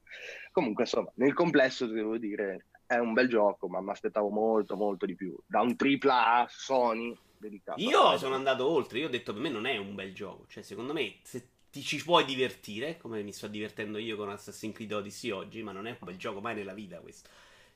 Comunque, 0.52 0.84
insomma, 0.84 1.10
nel 1.16 1.34
complesso 1.34 1.86
devo 1.86 2.18
dire, 2.18 2.66
è 2.86 2.96
un 2.96 3.12
bel 3.12 3.28
gioco, 3.28 3.68
ma 3.68 3.80
mi 3.80 3.90
aspettavo 3.90 4.28
molto, 4.30 4.76
molto 4.76 5.06
di 5.06 5.14
più. 5.14 5.36
Da 5.46 5.60
un 5.60 5.76
tripla 5.76 6.46
Sony 6.48 7.16
dedicato. 7.38 7.80
Io 7.80 8.16
sono 8.18 8.34
andato 8.34 8.68
oltre, 8.68 8.98
io 8.98 9.06
ho 9.06 9.10
detto 9.10 9.32
per 9.32 9.42
me 9.42 9.48
non 9.48 9.66
è 9.66 9.76
un 9.76 9.94
bel 9.94 10.12
gioco, 10.12 10.44
cioè 10.48 10.62
secondo 10.62 10.92
me 10.92 11.16
se 11.22 11.48
ti 11.70 11.82
ci 11.82 12.02
puoi 12.02 12.24
divertire, 12.24 12.96
come 12.96 13.22
mi 13.22 13.32
sto 13.32 13.46
divertendo 13.46 13.98
io 13.98 14.16
con 14.16 14.28
Assassin's 14.28 14.74
Creed 14.74 14.92
Odyssey 14.92 15.30
oggi, 15.30 15.62
ma 15.62 15.72
non 15.72 15.86
è 15.86 15.90
un 15.90 15.98
bel 16.00 16.16
gioco 16.16 16.40
mai 16.40 16.54
nella 16.54 16.74
vita 16.74 16.98
questo. 16.98 17.28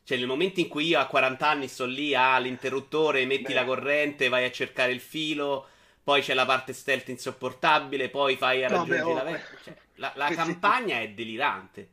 Cioè, 0.05 0.19
nel 0.19 0.27
momento 0.27 0.61
in 0.61 0.69
cui 0.69 0.87
io 0.87 0.99
a 0.99 1.07
40 1.07 1.49
anni 1.49 1.67
sto 1.67 1.87
lì 1.87 2.15
ah, 2.15 2.39
metti 2.39 3.43
Beh. 3.43 3.55
la 3.55 3.65
corrente, 3.65 4.29
vai 4.29 4.45
a 4.45 4.51
cercare 4.51 4.93
il 4.93 5.01
filo, 5.01 5.67
poi 6.03 6.21
c'è 6.21 6.35
la 6.35 6.45
parte 6.45 6.73
stealth 6.75 7.09
insopportabile, 7.09 8.11
poi 8.11 8.37
fai 8.37 8.65
a 8.65 8.69
raggiungere 8.69 9.03
no, 9.03 9.15
la... 9.15 9.41
Cioè, 9.65 9.77
la, 9.97 10.13
la 10.17 10.29
campagna 10.31 10.97
sì. 10.99 11.03
è 11.03 11.11
delirante. 11.11 11.89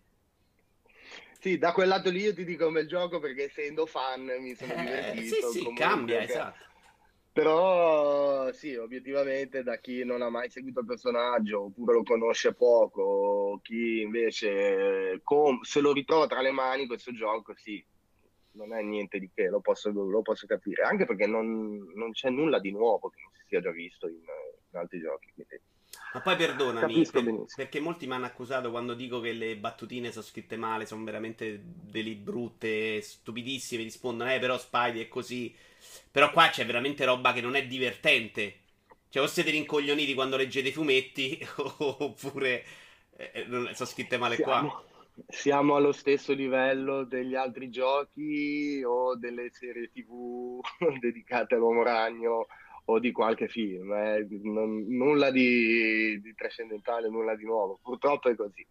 Sì, 1.40 1.58
da 1.58 1.72
quel 1.72 1.88
lato 1.88 2.10
lì 2.10 2.22
io 2.22 2.34
ti 2.34 2.44
dico 2.44 2.66
come 2.66 2.86
gioco 2.86 3.20
perché 3.20 3.46
essendo 3.46 3.86
fan 3.86 4.26
mi 4.40 4.56
sono 4.56 4.74
eh, 4.74 4.82
divertito. 4.82 5.52
Sì, 5.52 5.60
sì, 5.60 5.74
cambia, 5.74 6.18
perché... 6.18 6.34
esatto. 6.34 6.66
Però 7.34 8.52
sì, 8.52 8.76
obiettivamente 8.76 9.64
da 9.64 9.78
chi 9.78 10.04
non 10.04 10.22
ha 10.22 10.30
mai 10.30 10.50
seguito 10.50 10.82
il 10.82 10.86
personaggio 10.86 11.64
oppure 11.64 11.94
lo 11.94 12.04
conosce 12.04 12.54
poco, 12.54 13.60
chi 13.64 14.02
invece 14.02 15.22
com- 15.24 15.62
se 15.62 15.80
lo 15.80 15.94
ritrova 15.94 16.28
tra 16.28 16.42
le 16.42 16.52
mani 16.52 16.88
questo 16.88 17.14
gioco, 17.14 17.54
sì, 17.56 17.84
non 18.54 18.74
è 18.74 18.82
niente 18.82 19.20
di 19.20 19.30
che, 19.34 19.48
lo 19.48 19.60
posso, 19.62 19.92
lo 19.92 20.22
posso 20.22 20.46
capire, 20.46 20.84
anche 20.84 21.06
perché 21.06 21.28
non, 21.28 21.92
non, 21.96 22.12
c'è 22.12 22.30
nulla 22.30 22.60
di 22.60 22.72
nuovo 22.72 23.10
che 23.10 23.22
non 23.22 23.32
si 23.34 23.44
sia 23.48 23.62
già 23.62 23.72
visto 23.72 24.08
in, 24.08 24.16
in 24.16 24.78
altri 24.78 25.00
giochi. 25.00 25.32
Quindi... 25.34 25.60
Ma 26.14 26.22
poi 26.22 26.36
perdonami, 26.36 27.08
per, 27.10 27.46
perché 27.56 27.80
molti 27.80 28.08
mi 28.08 28.14
hanno 28.14 28.26
accusato 28.26 28.70
quando 28.70 28.94
dico 28.94 29.20
che 29.20 29.32
le 29.32 29.56
battutine 29.56 30.12
sono 30.12 30.26
scritte 30.26 30.58
male, 30.58 30.86
sono 30.86 31.04
veramente 31.04 31.62
delle 31.64 32.16
brutte, 32.16 33.02
stupidissime, 33.02 33.84
rispondono, 33.84 34.34
eh 34.34 34.40
però 34.40 34.58
Spidey 34.58 35.04
è 35.04 35.08
così. 35.08 35.56
Però 36.12 36.32
qua 36.32 36.50
c'è 36.50 36.66
veramente 36.66 37.06
roba 37.06 37.34
che 37.34 37.42
non 37.42 37.56
è 37.56 37.66
divertente. 37.66 38.58
Cioè, 39.10 39.24
o 39.24 39.28
siete 39.28 39.52
rincoglioniti 39.52 40.14
quando 40.14 40.38
leggete 40.38 40.70
i 40.70 40.74
fumetti, 40.74 41.46
oppure 41.58 42.64
eh, 43.18 43.46
sono 43.74 43.90
scritte 43.90 44.18
male 44.18 44.36
Siamo. 44.36 44.68
qua 44.68 44.86
siamo 45.28 45.76
allo 45.76 45.92
stesso 45.92 46.34
livello 46.34 47.04
degli 47.04 47.36
altri 47.36 47.70
giochi 47.70 48.82
o 48.86 49.16
delle 49.16 49.50
serie 49.52 49.90
tv 49.92 50.60
dedicate 51.00 51.56
all'uomo 51.56 51.84
ragno 51.84 52.48
o 52.86 53.00
di 53.00 53.12
qualche 53.12 53.48
film, 53.48 53.94
eh. 53.94 54.28
non, 54.44 54.86
nulla 54.88 55.32
di, 55.32 56.20
di, 56.20 56.34
trascendentale, 56.36 57.10
nulla 57.10 57.36
di 57.36 57.46
nuovo, 57.46 57.80
purtroppo 57.82 58.30
è 58.30 58.36
così. 58.36 58.66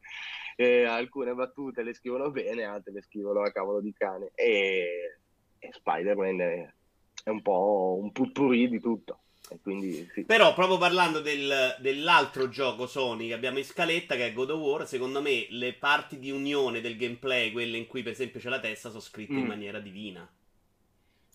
Eh, 0.56 0.84
alcune 0.84 1.32
battute 1.32 1.82
le 1.82 1.94
scrivono 1.94 2.30
bene, 2.30 2.64
altre 2.64 2.92
le 2.92 3.02
scrivono 3.02 3.40
a 3.40 3.50
cavolo 3.50 3.80
di 3.80 3.92
cane 3.92 4.32
e, 4.34 5.20
e 5.58 5.72
Spider-Man 5.72 6.40
è, 6.40 7.30
un 7.30 7.40
po' 7.40 7.98
un 8.00 8.12
putpurri 8.12 8.68
di 8.68 8.80
tutto. 8.80 9.19
Quindi, 9.62 10.08
sì. 10.12 10.24
Però, 10.24 10.54
proprio 10.54 10.78
parlando 10.78 11.20
del, 11.20 11.76
dell'altro 11.80 12.48
gioco 12.48 12.86
Sony 12.86 13.28
che 13.28 13.34
abbiamo 13.34 13.58
in 13.58 13.64
scaletta, 13.64 14.14
che 14.14 14.26
è 14.26 14.32
God 14.32 14.50
of 14.50 14.60
War, 14.60 14.86
secondo 14.86 15.20
me 15.20 15.46
le 15.50 15.74
parti 15.74 16.18
di 16.18 16.30
unione 16.30 16.80
del 16.80 16.96
gameplay, 16.96 17.50
quelle 17.52 17.76
in 17.76 17.86
cui 17.86 18.02
per 18.02 18.12
esempio 18.12 18.40
c'è 18.40 18.48
la 18.48 18.60
testa, 18.60 18.88
sono 18.88 19.00
scritte 19.00 19.34
mm. 19.34 19.38
in 19.38 19.46
maniera 19.46 19.80
divina. 19.80 20.30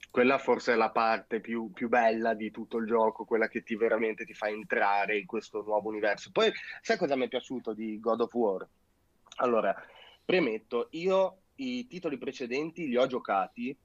Quella 0.10 0.38
forse 0.38 0.72
è 0.72 0.75
la 0.75 0.91
parte 0.91 1.41
più, 1.41 1.72
più, 1.74 1.89
bella 1.89 2.34
di 2.34 2.50
tutto 2.50 2.77
il 2.77 2.88
gioco, 2.88 3.25
quella 3.25 3.50
che 3.50 3.63
ti 3.63 3.75
veramente 3.75 4.24
ti 4.24 4.34
fa 4.34 4.48
entrare 4.48 5.17
in 5.17 5.25
questo 5.25 5.62
nuovo 5.62 5.89
universo. 5.89 6.31
Poi, 6.31 6.50
sai 6.81 6.98
cosa 6.98 7.17
mi 7.17 7.25
è 7.25 7.27
piaciuto 7.27 7.74
di 7.74 8.00
God 8.00 8.22
of 8.22 8.34
War? 8.34 8.65
Allora, 9.38 9.75
premetto, 10.24 10.88
io 10.91 11.39
i 11.55 11.86
titoli 11.88 12.17
precedenti 12.17 12.88
li 12.88 12.95
ho 12.95 13.07
giocati 13.07 13.75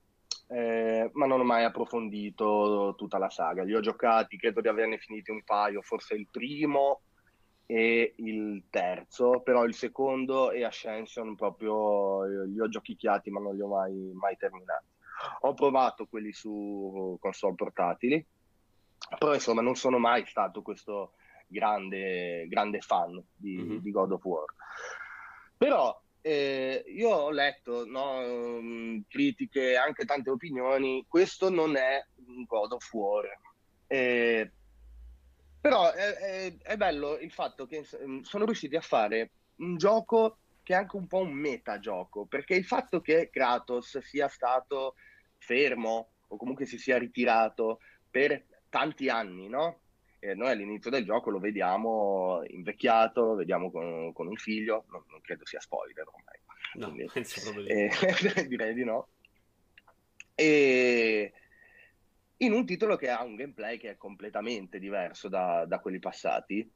eh, 0.52 1.09
ma 1.12 1.26
non 1.26 1.40
ho 1.40 1.45
mai 1.45 1.64
approfondito 1.64 2.95
tutta 2.97 3.19
la 3.19 3.30
saga. 3.30 3.62
Li 3.62 3.75
ho 3.75 3.80
giocati, 3.80 4.37
credo 4.37 4.61
di 4.61 4.66
averne 4.66 4.99
finiti 4.99 5.30
un 5.30 5.45
paio, 5.45 5.80
forse 5.80 6.14
il 6.14 6.26
primo 6.28 7.02
e 7.66 8.14
il 8.16 8.64
terzo, 8.69 9.42
però 9.45 9.64
il 9.64 9.75
secondo 9.75 10.50
e 10.50 10.64
Ascension 10.64 11.37
proprio 11.37 12.25
li 12.47 12.61
ho 12.61 12.69
giochicchiati 12.69 13.30
ma 13.30 13.38
non 13.38 13.54
li 13.54 13.61
ho 13.61 13.69
mai, 13.69 14.11
mai 14.12 14.37
terminati. 14.37 14.87
Ho 15.42 15.54
provato 15.54 16.07
quelli 16.07 16.33
su 16.33 17.16
console 17.21 17.54
portatili, 17.54 18.26
però 19.19 19.35
insomma 19.35 19.62
non 19.62 19.76
sono 19.76 19.99
mai 19.99 20.26
stato 20.26 20.62
questo 20.62 21.12
grande, 21.47 22.49
grande 22.49 22.80
fan 22.80 23.23
di, 23.37 23.57
mm-hmm. 23.57 23.76
di 23.76 23.90
God 23.92 24.12
of 24.12 24.25
War. 24.25 24.47
Però 25.57 25.97
eh, 26.22 26.84
io 26.88 27.08
ho 27.08 27.30
letto 27.30 27.84
no, 27.86 28.20
um, 28.20 29.02
critiche, 29.08 29.76
anche 29.76 30.04
tante 30.04 30.30
opinioni, 30.30 31.04
questo 31.08 31.50
non 31.50 31.76
è 31.76 32.04
un 32.26 32.44
God 32.44 32.72
of 32.72 32.92
War. 32.92 33.26
Eh, 33.86 34.50
però 35.60 35.92
è, 35.92 36.14
è, 36.14 36.56
è, 36.58 36.76
bello 36.76 37.18
il 37.18 37.32
fatto 37.32 37.66
che 37.66 37.86
mm, 38.02 38.20
sono 38.20 38.44
riusciti 38.44 38.76
a 38.76 38.80
fare 38.80 39.30
un 39.56 39.76
gioco 39.76 40.38
che 40.62 40.74
è 40.74 40.76
anche 40.76 40.96
un 40.96 41.06
po' 41.06 41.18
un 41.18 41.32
metagioco, 41.32 42.26
perché 42.26 42.54
il 42.54 42.64
fatto 42.64 43.00
che 43.00 43.28
Kratos 43.30 43.98
sia 43.98 44.28
stato 44.28 44.94
fermo 45.38 46.12
o 46.28 46.36
comunque 46.36 46.66
si 46.66 46.78
sia 46.78 46.98
ritirato 46.98 47.80
per 48.08 48.44
tanti 48.68 49.08
anni, 49.08 49.48
no? 49.48 49.80
E 50.22 50.34
noi 50.34 50.50
all'inizio 50.50 50.90
del 50.90 51.04
gioco 51.04 51.30
lo 51.30 51.38
vediamo 51.38 52.42
invecchiato, 52.46 53.24
lo 53.24 53.34
vediamo 53.36 53.70
con, 53.70 54.12
con 54.12 54.26
un 54.26 54.36
figlio, 54.36 54.84
non, 54.90 55.02
non, 55.08 55.20
credo 55.22 55.46
sia 55.46 55.60
spoiler 55.60 56.06
ormai. 56.06 56.38
No, 56.74 56.92
Quindi, 56.92 57.08
penso 57.12 57.40
proprio 57.40 57.64
di 57.64 57.70
eh, 57.70 58.46
direi 58.48 58.74
di 58.74 58.84
no. 58.84 59.08
E 60.34 61.32
in 62.36 62.52
un 62.52 62.66
titolo 62.66 62.96
che 62.96 63.08
ha 63.08 63.22
un 63.22 63.34
gameplay 63.34 63.78
che 63.78 63.90
è 63.90 63.96
completamente 63.96 64.78
diverso 64.78 65.28
da, 65.28 65.64
da 65.66 65.78
quelli 65.78 65.98
passati, 65.98 66.70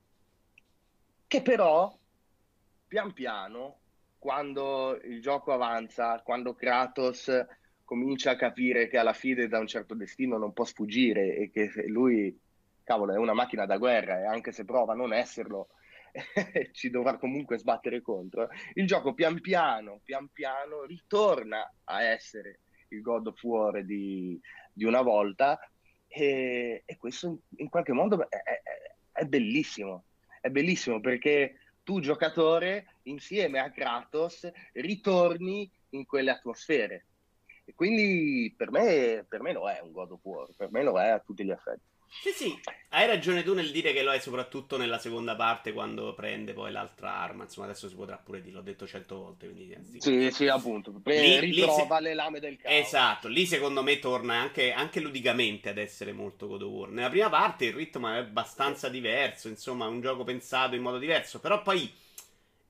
che 1.26 1.42
però 1.42 1.94
pian 2.86 3.12
piano, 3.12 3.78
quando 4.18 4.98
il 5.04 5.20
gioco 5.20 5.52
avanza, 5.52 6.22
quando 6.22 6.54
Kratos 6.54 7.30
comincia 7.84 8.30
a 8.30 8.36
capire 8.36 8.88
che 8.88 8.96
alla 8.96 9.12
fine 9.12 9.48
da 9.48 9.58
un 9.58 9.66
certo 9.66 9.94
destino 9.94 10.38
non 10.38 10.52
può 10.52 10.64
sfuggire 10.64 11.36
e 11.36 11.50
che 11.50 11.70
lui 11.88 12.38
cavolo, 12.84 13.12
è 13.12 13.16
una 13.16 13.32
macchina 13.32 13.66
da 13.66 13.78
guerra 13.78 14.20
e 14.20 14.26
anche 14.26 14.52
se 14.52 14.64
prova 14.64 14.92
a 14.92 14.96
non 14.96 15.12
esserlo, 15.12 15.68
ci 16.72 16.90
dovrà 16.90 17.16
comunque 17.16 17.58
sbattere 17.58 18.00
contro. 18.00 18.48
Il 18.74 18.86
gioco 18.86 19.14
pian 19.14 19.40
piano, 19.40 20.00
pian 20.04 20.28
piano 20.28 20.84
ritorna 20.84 21.68
a 21.84 22.02
essere 22.02 22.60
il 22.88 23.00
God 23.00 23.26
of 23.26 23.42
War 23.42 23.84
di, 23.84 24.40
di 24.72 24.84
una 24.84 25.02
volta 25.02 25.58
e, 26.06 26.82
e, 26.84 26.96
questo 26.96 27.40
in 27.56 27.68
qualche 27.68 27.92
modo 27.92 28.28
è, 28.28 28.36
è, 28.36 28.62
è, 29.10 29.24
bellissimo, 29.24 30.04
è 30.40 30.48
bellissimo 30.48 31.00
perché 31.00 31.58
tu 31.82 32.00
giocatore 32.00 32.98
insieme 33.04 33.58
a 33.58 33.70
Kratos 33.70 34.48
ritorni 34.74 35.70
in 35.90 36.06
quelle 36.06 36.30
atmosfere. 36.30 37.06
E 37.64 37.74
quindi 37.74 38.54
per 38.56 38.70
me, 38.70 39.24
per 39.28 39.40
me 39.40 39.52
lo 39.52 39.68
è 39.68 39.80
un 39.80 39.90
God 39.90 40.12
of 40.12 40.20
War, 40.22 40.48
per 40.56 40.70
me 40.70 40.82
lo 40.82 41.00
è 41.00 41.08
a 41.08 41.18
tutti 41.18 41.44
gli 41.44 41.50
effetti. 41.50 41.93
Sì, 42.22 42.30
sì, 42.30 42.60
hai 42.90 43.06
ragione 43.06 43.42
tu 43.42 43.52
nel 43.52 43.70
dire 43.70 43.92
che 43.92 44.02
lo 44.02 44.12
è 44.12 44.18
soprattutto 44.18 44.76
nella 44.78 44.98
seconda 44.98 45.36
parte 45.36 45.72
quando 45.72 46.14
prende 46.14 46.52
poi 46.54 46.72
l'altra 46.72 47.14
arma. 47.14 47.44
Insomma, 47.44 47.66
adesso 47.66 47.88
si 47.88 47.94
potrà 47.94 48.16
pure 48.16 48.40
dire, 48.40 48.54
l'ho 48.54 48.62
detto 48.62 48.86
cento 48.86 49.16
volte. 49.16 49.46
Quindi, 49.46 49.76
sì, 49.90 50.00
sì, 50.00 50.30
sì 50.30 50.48
appunto. 50.48 51.02
Lì, 51.04 51.38
ritrova 51.40 51.98
lì 51.98 52.04
se... 52.04 52.08
le 52.08 52.14
lame 52.14 52.40
del 52.40 52.56
caos. 52.56 52.74
Esatto, 52.74 53.28
lì 53.28 53.44
secondo 53.44 53.82
me 53.82 53.98
torna 53.98 54.36
anche, 54.36 54.72
anche, 54.72 55.00
ludicamente 55.00 55.68
ad 55.68 55.78
essere 55.78 56.12
molto 56.12 56.46
God 56.46 56.62
of 56.62 56.70
War. 56.70 56.88
Nella 56.88 57.10
prima 57.10 57.28
parte 57.28 57.66
il 57.66 57.74
ritmo 57.74 58.08
è 58.08 58.18
abbastanza 58.18 58.88
diverso, 58.88 59.48
insomma, 59.48 59.84
è 59.84 59.88
un 59.88 60.00
gioco 60.00 60.24
pensato 60.24 60.74
in 60.74 60.82
modo 60.82 60.98
diverso, 60.98 61.40
però 61.40 61.60
poi 61.60 61.92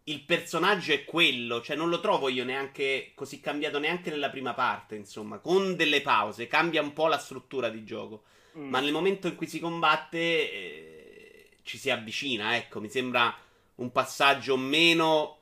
il 0.07 0.21
personaggio 0.23 0.93
è 0.93 1.05
quello, 1.05 1.63
cioè 1.63 1.77
non 1.77 1.89
lo 1.89 2.01
trovo 2.01 2.29
io 2.29 2.45
neanche 2.45 3.13
così 3.15 3.41
cambiato 3.41 3.79
neanche 3.79 4.11
nella 4.11 4.29
prima 4.29 4.53
parte, 4.53 4.97
insomma, 4.97 5.39
con 5.39 5.77
delle 5.77 6.03
pause, 6.03 6.47
cambia 6.47 6.83
un 6.83 6.93
po' 6.93 7.07
la 7.07 7.19
struttura 7.19 7.69
di 7.71 7.85
gioco, 7.85 8.25
mm. 8.59 8.69
ma 8.69 8.81
nel 8.81 8.93
momento 8.93 9.29
in 9.29 9.37
cui 9.37 9.47
si 9.47 9.61
combatte 9.61 10.19
eh, 10.19 11.49
ci 11.63 11.79
si 11.79 11.91
avvicina, 11.91 12.57
ecco, 12.57 12.81
mi 12.81 12.89
sembra 12.89 13.35
un 13.77 13.91
passaggio 13.91 14.57
meno 14.57 15.39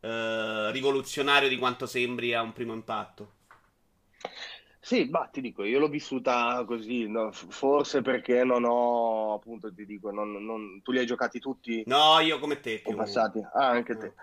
eh, 0.00 0.70
rivoluzionario 0.70 1.48
di 1.48 1.58
quanto 1.58 1.86
sembri 1.86 2.34
a 2.34 2.42
un 2.42 2.52
primo 2.52 2.72
impatto. 2.72 3.38
Sì, 4.90 5.08
ma 5.10 5.28
ti 5.30 5.40
dico, 5.40 5.62
io 5.62 5.78
l'ho 5.78 5.88
vissuta 5.88 6.64
così, 6.66 7.06
no? 7.06 7.30
forse 7.32 8.00
perché 8.00 8.44
non 8.44 8.64
ho, 8.64 9.34
appunto, 9.34 9.72
ti 9.72 9.84
dico, 9.84 10.10
non, 10.10 10.32
non... 10.44 10.80
tu 10.82 10.90
li 10.90 10.98
hai 10.98 11.06
giocati 11.06 11.38
tutti? 11.38 11.82
No, 11.86 12.18
io 12.18 12.38
come 12.38 12.60
te. 12.60 12.80
Più. 12.80 12.96
passati? 12.96 13.40
Ah, 13.52 13.68
anche 13.68 13.96
te. 13.96 14.14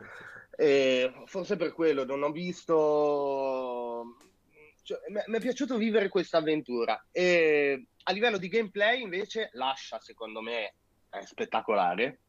E 0.58 1.14
forse 1.26 1.56
per 1.56 1.72
quello 1.74 2.04
non 2.04 2.24
ho 2.24 2.32
visto... 2.32 4.18
Cioè, 4.82 4.98
mi 5.28 5.38
è 5.38 5.40
piaciuto 5.40 5.78
vivere 5.78 6.10
questa 6.10 6.38
avventura 6.38 7.06
e 7.12 7.88
a 8.10 8.14
livello 8.14 8.38
di 8.38 8.48
gameplay 8.48 9.02
invece 9.02 9.50
lascia, 9.54 10.00
secondo 10.00 10.42
me, 10.42 10.74
è 11.10 11.22
spettacolare. 11.26 12.20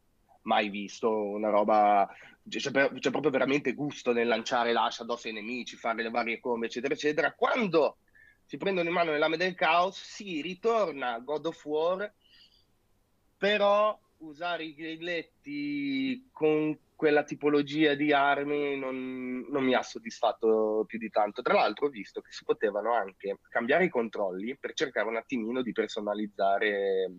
Mai 0.43 0.71
visto 0.71 1.11
una 1.11 1.51
roba 1.51 2.09
c'è, 2.49 2.71
c'è, 2.71 3.11
proprio 3.11 3.31
veramente 3.31 3.75
gusto 3.75 4.13
nel 4.13 4.27
lanciare 4.27 4.73
l'ascia 4.73 5.03
addosso 5.03 5.29
ai 5.29 5.35
nemici, 5.35 5.77
fare 5.77 6.03
le 6.03 6.11
varie 6.11 6.41
combe, 6.41 6.67
eccetera, 6.67 6.95
eccetera. 6.95 7.33
Quando 7.33 7.99
si 8.45 8.57
prendono 8.57 8.89
in 8.89 8.95
mano 8.95 9.13
le 9.13 9.19
lame 9.19 9.37
del 9.37 9.55
caos, 9.55 10.01
si 10.03 10.41
ritorna 10.41 11.19
God 11.19 11.47
of 11.47 11.65
War, 11.65 12.13
però 13.37 13.97
usare 14.19 14.65
i 14.65 14.75
grilletti 14.75 16.29
con 16.33 16.77
quella 16.97 17.23
tipologia 17.23 17.95
di 17.95 18.13
armi 18.13 18.77
non, 18.77 19.47
non, 19.49 19.63
mi 19.63 19.75
ha 19.75 19.83
soddisfatto 19.83 20.85
più 20.87 20.99
di 20.99 21.11
tanto. 21.11 21.43
Tra 21.43 21.55
l'altro 21.55 21.87
ho 21.87 21.91
visto 21.91 22.21
che 22.21 22.33
si 22.33 22.45
potevano 22.45 22.93
anche 22.93 23.39
cambiare 23.49 23.85
i 23.85 23.89
controlli 23.89 24.57
per 24.57 24.75
cercare 24.75 25.09
un 25.09 25.17
attimino 25.17 25.63
di 25.63 25.73
personalizzare 25.73 27.11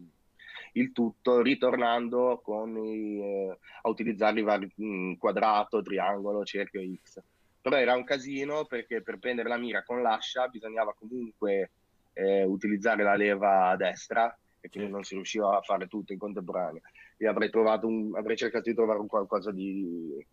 il 0.74 0.91
tutto 0.91 1.41
ritornando 1.41 2.44
i, 2.84 3.20
eh, 3.22 3.58
a 3.82 3.89
utilizzare 3.89 4.39
i 4.39 4.44
vari 4.44 4.72
mh, 4.75 4.86
mm, 4.86 5.13
quadrato, 5.13 5.82
triangolo, 5.82 6.44
cerchio 6.44 6.82
X. 7.01 7.22
Però 7.62 7.77
era 7.77 7.96
un 7.96 8.03
casino 8.03 8.65
perché 8.65 9.01
per 9.01 9.18
prendere 9.18 9.50
la 9.50 9.58
mira 9.58 9.84
con 9.84 10.01
l'ascia 10.01 10.48
bisognava 10.48 10.94
comunque 10.94 11.72
eh, 12.13 12.44
utilizzare 12.44 13.03
la 13.03 13.15
leva 13.15 13.70
a 13.70 13.75
destra 13.75 14.38
e 14.62 14.70
quindi 14.70 14.89
non 14.89 15.04
si 15.04 15.16
riusciva 15.16 15.58
a 15.58 15.62
fare 15.62 15.88
tutto 15.88 16.13
in 16.13 16.20
contemporanea. 16.20 16.82
Io 17.18 17.30
avrei, 17.30 17.50
un, 17.54 18.12
avrei 18.16 18.38
cercato 18.38 18.70
di 18.70 18.75
trovare 18.75 19.00
un 19.00 19.08
qualcosa 19.08 19.51
di, 19.51 20.25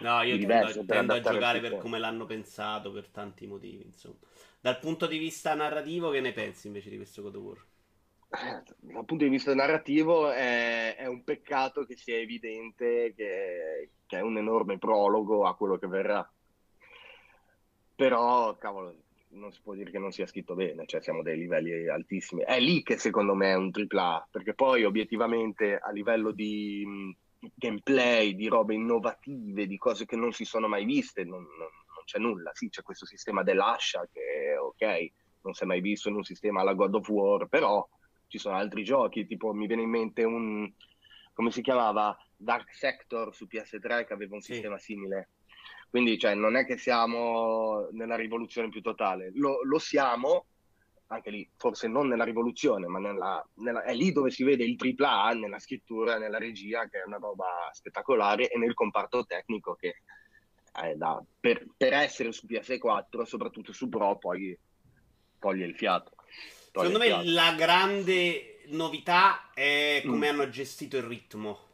No, 0.00 0.22
io 0.22 0.38
tendo, 0.38 0.84
tendo 0.86 1.12
a 1.14 1.20
giocare 1.20 1.60
per 1.60 1.76
come 1.76 1.98
l'hanno 1.98 2.24
pensato, 2.24 2.90
per 2.90 3.08
tanti 3.08 3.46
motivi, 3.46 3.84
insomma. 3.84 4.16
Dal 4.60 4.78
punto 4.78 5.06
di 5.06 5.18
vista 5.18 5.54
narrativo, 5.54 6.10
che 6.10 6.20
ne 6.20 6.32
pensi 6.32 6.68
invece 6.68 6.90
di 6.90 6.96
questo 6.96 7.22
God 7.22 7.36
of 7.36 7.42
War? 7.42 7.64
Eh, 8.32 8.62
dal 8.78 9.04
punto 9.04 9.24
di 9.24 9.28
vista 9.28 9.54
narrativo 9.54 10.30
è, 10.30 10.96
è 10.96 11.06
un 11.06 11.24
peccato 11.24 11.84
che 11.84 11.96
sia 11.96 12.16
evidente 12.16 13.12
che, 13.16 13.90
che, 14.06 14.18
è 14.18 14.20
un 14.20 14.38
enorme 14.38 14.78
prologo 14.78 15.46
a 15.46 15.54
quello 15.54 15.78
che 15.78 15.86
verrà. 15.86 16.30
Però, 17.94 18.56
cavolo, 18.56 18.94
non 19.32 19.52
si 19.52 19.60
può 19.62 19.74
dire 19.74 19.90
che 19.90 19.98
non 19.98 20.12
sia 20.12 20.26
scritto 20.26 20.54
bene, 20.54 20.86
cioè 20.86 21.00
siamo 21.00 21.20
a 21.20 21.22
dei 21.22 21.36
livelli 21.36 21.88
altissimi. 21.88 22.42
È 22.42 22.58
lì 22.58 22.82
che 22.82 22.98
secondo 22.98 23.34
me 23.34 23.52
è 23.52 23.56
un 23.56 23.70
AAA, 23.72 24.28
perché 24.30 24.54
poi 24.54 24.84
obiettivamente 24.84 25.78
a 25.78 25.90
livello 25.90 26.32
di 26.32 26.84
mh, 26.84 27.46
gameplay, 27.54 28.34
di 28.34 28.48
robe 28.48 28.74
innovative, 28.74 29.66
di 29.66 29.78
cose 29.78 30.06
che 30.06 30.16
non 30.16 30.32
si 30.32 30.44
sono 30.44 30.68
mai 30.68 30.84
viste, 30.84 31.24
non, 31.24 31.42
non, 31.42 31.58
non 31.58 32.04
c'è 32.04 32.18
nulla. 32.18 32.50
Sì, 32.54 32.68
c'è 32.68 32.82
questo 32.82 33.06
sistema 33.06 33.42
dell'ascia 33.42 34.08
che, 34.12 34.56
ok, 34.56 35.12
non 35.42 35.54
si 35.54 35.62
è 35.62 35.66
mai 35.66 35.80
visto 35.80 36.08
in 36.08 36.16
un 36.16 36.24
sistema 36.24 36.60
alla 36.60 36.74
God 36.74 36.94
of 36.94 37.08
War, 37.08 37.46
però 37.46 37.86
ci 38.26 38.38
sono 38.38 38.56
altri 38.56 38.84
giochi, 38.84 39.26
tipo 39.26 39.52
mi 39.52 39.66
viene 39.66 39.82
in 39.82 39.90
mente 39.90 40.24
un, 40.24 40.70
come 41.32 41.50
si 41.50 41.62
chiamava, 41.62 42.16
Dark 42.36 42.74
Sector 42.74 43.34
su 43.34 43.46
PS3 43.50 44.06
che 44.06 44.12
aveva 44.12 44.34
un 44.34 44.40
sì. 44.40 44.52
sistema 44.52 44.78
simile. 44.78 45.28
Quindi 45.90 46.18
cioè, 46.18 46.34
non 46.34 46.56
è 46.56 46.64
che 46.64 46.78
siamo 46.78 47.88
nella 47.90 48.14
rivoluzione 48.14 48.68
più 48.68 48.80
totale, 48.80 49.32
lo, 49.34 49.64
lo 49.64 49.78
siamo, 49.80 50.46
anche 51.08 51.30
lì, 51.30 51.50
forse 51.56 51.88
non 51.88 52.06
nella 52.06 52.22
rivoluzione, 52.22 52.86
ma 52.86 53.00
nella, 53.00 53.44
nella, 53.54 53.82
è 53.82 53.92
lì 53.92 54.12
dove 54.12 54.30
si 54.30 54.44
vede 54.44 54.64
il 54.64 54.76
AAA 54.78 55.32
nella 55.32 55.58
scrittura, 55.58 56.16
nella 56.16 56.38
regia, 56.38 56.88
che 56.88 57.00
è 57.00 57.04
una 57.04 57.16
roba 57.16 57.46
spettacolare, 57.72 58.48
e 58.48 58.56
nel 58.56 58.74
comparto 58.74 59.24
tecnico 59.24 59.74
che 59.74 60.02
da, 60.94 61.20
per, 61.40 61.66
per, 61.76 61.92
essere 61.92 62.30
su 62.30 62.46
PS4, 62.46 63.22
soprattutto 63.24 63.72
su 63.72 63.88
Pro, 63.88 64.16
poi 64.16 64.56
toglie 65.40 65.66
il 65.66 65.74
fiato. 65.74 66.12
Secondo 66.72 66.98
me 66.98 67.24
la 67.24 67.54
grande 67.54 68.62
novità 68.66 69.50
è 69.52 70.02
come 70.06 70.30
mm. 70.30 70.30
hanno 70.30 70.48
gestito 70.48 70.96
il 70.96 71.02
ritmo. 71.02 71.69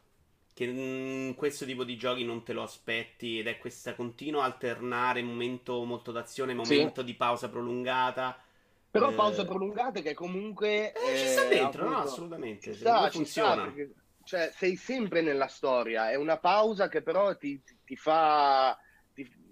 Che 0.57 0.65
in 0.65 1.35
questo 1.37 1.67
tipo 1.67 1.85
di 1.85 1.99
giochi 1.99 2.25
non 2.25 2.43
te 2.43 2.55
lo 2.55 2.63
aspetti 2.63 3.39
ed 3.39 3.47
è 3.47 3.59
questa 3.59 3.95
continua 3.95 4.45
alternare 4.45 5.21
momento 5.21 5.85
molto 5.85 6.13
d'azione, 6.13 6.55
momento 6.55 7.01
sì. 7.01 7.07
di 7.07 7.15
pausa 7.15 7.51
prolungata. 7.51 8.43
Però 8.91 9.11
eh... 9.11 9.15
pausa 9.15 9.45
prolungata 9.45 10.01
che 10.01 10.15
comunque... 10.15 10.95
Eh, 10.95 11.19
ci 11.19 11.27
sta 11.27 11.45
eh, 11.45 11.49
dentro, 11.49 11.83
appunto, 11.83 11.99
no? 11.99 12.05
Assolutamente. 12.05 12.73
Ci 12.73 12.79
sta, 12.79 13.11
ci 13.11 13.17
funziona. 13.19 13.53
Sta 13.53 13.65
perché, 13.65 13.95
cioè, 14.25 14.51
sei 14.55 14.77
sempre 14.77 15.21
nella 15.21 15.47
storia. 15.47 16.11
È 16.11 16.15
una 16.15 16.39
pausa 16.39 16.89
che 16.89 17.03
però 17.03 17.37
ti, 17.37 17.61
ti 17.85 17.95
fa 17.95 18.79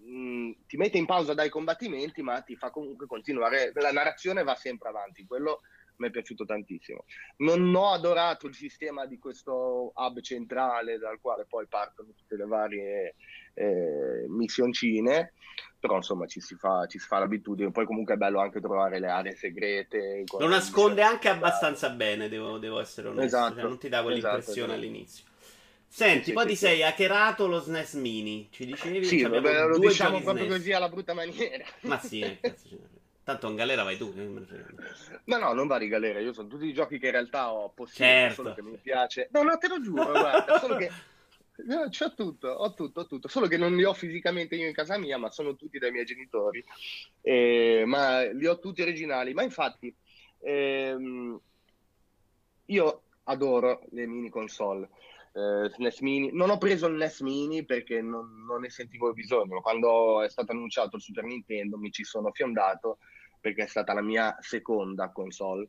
mh, 0.05 0.51
ti 0.67 0.77
mette 0.79 0.97
in 0.97 1.05
pausa 1.05 1.35
dai 1.35 1.51
combattimenti, 1.51 2.23
ma 2.23 2.40
ti 2.40 2.57
fa 2.57 2.71
comunque 2.71 3.07
continuare. 3.07 3.73
La 3.75 3.93
narrazione 3.93 4.43
va 4.43 4.55
sempre 4.55 4.88
avanti. 4.88 5.27
Quello 5.27 5.61
mi 5.96 6.09
è 6.09 6.11
piaciuto 6.11 6.44
tantissimo. 6.44 7.04
Non 7.38 7.74
ho 7.74 7.92
adorato 7.92 8.46
il 8.46 8.54
sistema 8.54 9.07
di 9.07 9.18
questo 9.18 9.92
hub 9.94 10.20
centrale 10.20 10.98
dal 10.98 11.18
quale 11.20 11.46
poi 11.46 11.66
partono 11.66 12.12
tutte 12.14 12.37
le 12.37 12.46
varie 12.46 13.14
eh, 13.54 14.24
missioncine, 14.28 15.35
però 15.78 15.96
insomma 15.96 16.26
ci 16.26 16.40
si, 16.40 16.57
fa, 16.57 16.87
ci 16.87 16.98
si, 16.98 17.07
fa, 17.07 17.18
l'abitudine. 17.18 17.70
Poi 17.70 17.87
comunque 17.87 18.14
è 18.14 18.16
bello 18.16 18.40
anche 18.40 18.61
trovare 18.61 18.98
le 18.98 19.09
aree 19.09 19.35
segrete. 19.35 20.24
Lo 20.38 20.48
nasconde 20.48 21.02
anche 21.02 21.28
abbastanza 21.28 21.90
bene, 21.90 22.28
devo, 22.28 22.59
devo 22.59 22.80
essere 22.80 23.09
onesto. 23.09 23.24
Esatto, 23.24 23.54
cioè, 23.54 23.62
non 23.62 23.78
ti 23.78 23.88
dà 23.88 24.02
quell'impressione 24.02 24.72
esatto, 24.72 24.72
all'inizio. 24.72 25.24
Senti, 25.87 26.24
sì, 26.24 26.33
poi 26.33 26.42
sì, 26.42 26.48
ti 26.48 26.57
sì. 26.57 26.64
sei 26.64 26.83
hackerato 26.83 27.46
lo 27.46 27.61
SNES 27.61 27.94
Mini, 27.94 28.48
ci 28.50 28.66
dicevi? 28.66 29.04
Sì, 29.04 29.22
vabbè, 29.22 29.66
lo 29.66 29.78
diciamo 29.78 30.20
proprio 30.20 30.46
SNES. 30.46 30.57
così 30.57 30.72
alla 30.72 30.88
brutta 30.88 31.14
maniera. 31.14 31.64
Ma 31.83 32.00
sì, 32.00 32.20
eh, 32.20 32.40
cazzo, 32.40 32.68
tanto 33.24 33.48
in 33.48 33.56
galera 33.56 33.82
vai 33.82 33.96
tu. 33.96 34.12
No, 35.24 35.38
no, 35.38 35.52
non 35.52 35.66
vai 35.66 35.84
in 35.84 35.88
galera, 35.88 36.20
io 36.20 36.32
sono 36.32 36.48
tutti 36.48 36.66
i 36.66 36.72
giochi 36.72 36.98
che 36.98 37.06
in 37.06 37.12
realtà 37.12 37.52
ho 37.52 37.70
possibile, 37.70 38.08
certo. 38.08 38.34
solo 38.34 38.54
che 38.54 38.62
mi 38.62 38.76
piace. 38.76 39.28
No, 39.32 39.42
no, 39.42 39.58
te 39.58 39.68
lo 39.68 39.80
giuro, 39.80 40.10
guarda, 40.10 40.58
solo 40.58 40.76
che... 40.76 40.90
No, 41.66 41.88
c'ho 41.88 42.12
tutto, 42.14 42.48
ho 42.48 42.74
tutto, 42.74 43.00
ho 43.00 43.06
tutto, 43.06 43.28
solo 43.28 43.46
che 43.46 43.56
non 43.56 43.76
li 43.76 43.84
ho 43.84 43.94
fisicamente 43.94 44.56
io 44.56 44.66
in 44.66 44.74
casa 44.74 44.98
mia, 44.98 45.18
ma 45.18 45.30
sono 45.30 45.54
tutti 45.54 45.78
dai 45.78 45.92
miei 45.92 46.04
genitori. 46.04 46.64
Eh, 47.20 47.84
ma 47.87 48.22
li 48.24 48.46
ho 48.46 48.58
tutti 48.58 48.82
originali. 48.82 49.34
Ma 49.34 49.44
infatti, 49.44 49.94
ehm, 50.40 51.40
io 52.66 53.02
adoro 53.22 53.82
le 53.90 54.06
mini 54.06 54.30
console 54.30 54.88
eh, 55.34 55.68
SNES 55.68 56.00
Mini. 56.00 56.30
Non 56.32 56.50
ho 56.50 56.58
preso 56.58 56.87
il 56.87 56.94
NES 56.94 57.20
Mini 57.20 57.64
perché 57.64 58.00
non, 58.00 58.44
non, 58.46 58.60
ne 58.60 58.70
sentivo 58.70 59.12
bisogno. 59.12 59.60
Quando 59.60 60.22
è 60.22 60.28
stato 60.28 60.52
annunciato 60.52 60.96
il 60.96 61.02
Super 61.02 61.24
Nintendo 61.24 61.76
mi 61.76 61.90
ci 61.90 62.04
sono 62.04 62.30
fiondato 62.32 62.98
perché 63.44 63.64
è 63.64 63.66
stata 63.66 63.92
la 63.92 64.00
mia 64.00 64.35
seconda 64.40 65.11
console. 65.11 65.68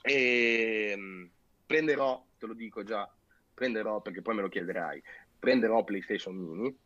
E 0.00 0.90
ehm, 0.92 1.28
prenderò, 1.66 2.24
te 2.38 2.46
lo 2.46 2.54
dico 2.54 2.84
già, 2.84 3.12
prenderò 3.52 4.00
perché 4.00 4.22
poi 4.22 4.36
me 4.36 4.42
lo 4.42 4.48
chiederai, 4.48 5.02
prenderò 5.36 5.82
PlayStation 5.82 6.36
Mini 6.36 6.78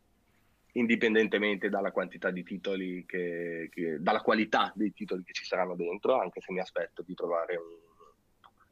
indipendentemente 0.73 1.69
dalla 1.69 1.91
quantità 1.91 2.31
di 2.31 2.41
titoli 2.41 3.05
che, 3.05 3.69
che, 3.71 3.97
dalla 3.99 4.21
qualità 4.21 4.71
dei 4.75 4.93
titoli 4.93 5.23
che 5.23 5.33
ci 5.33 5.45
saranno 5.45 5.75
dentro, 5.75 6.19
anche 6.19 6.41
se 6.41 6.51
mi 6.53 6.59
aspetto 6.59 7.03
di 7.03 7.13
trovare 7.13 7.55
un 7.55 7.87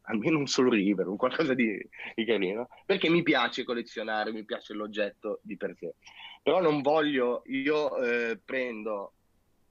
almeno 0.10 0.40
un 0.40 0.48
solo 0.48 0.72
river, 0.72 1.08
un 1.08 1.18
qualcosa 1.18 1.54
di, 1.54 1.78
di, 2.16 2.26
carino, 2.26 2.70
perché 2.86 3.10
mi 3.10 3.22
piace 3.22 3.64
collezionare, 3.64 4.32
mi 4.32 4.46
piace 4.46 4.74
l'oggetto 4.74 5.40
di 5.44 5.56
per 5.56 5.76
sé. 5.78 5.94
Però 6.42 6.62
non 6.62 6.82
voglio, 6.82 7.44
io 7.48 7.96
eh, 7.98 8.40
prendo, 8.44 9.14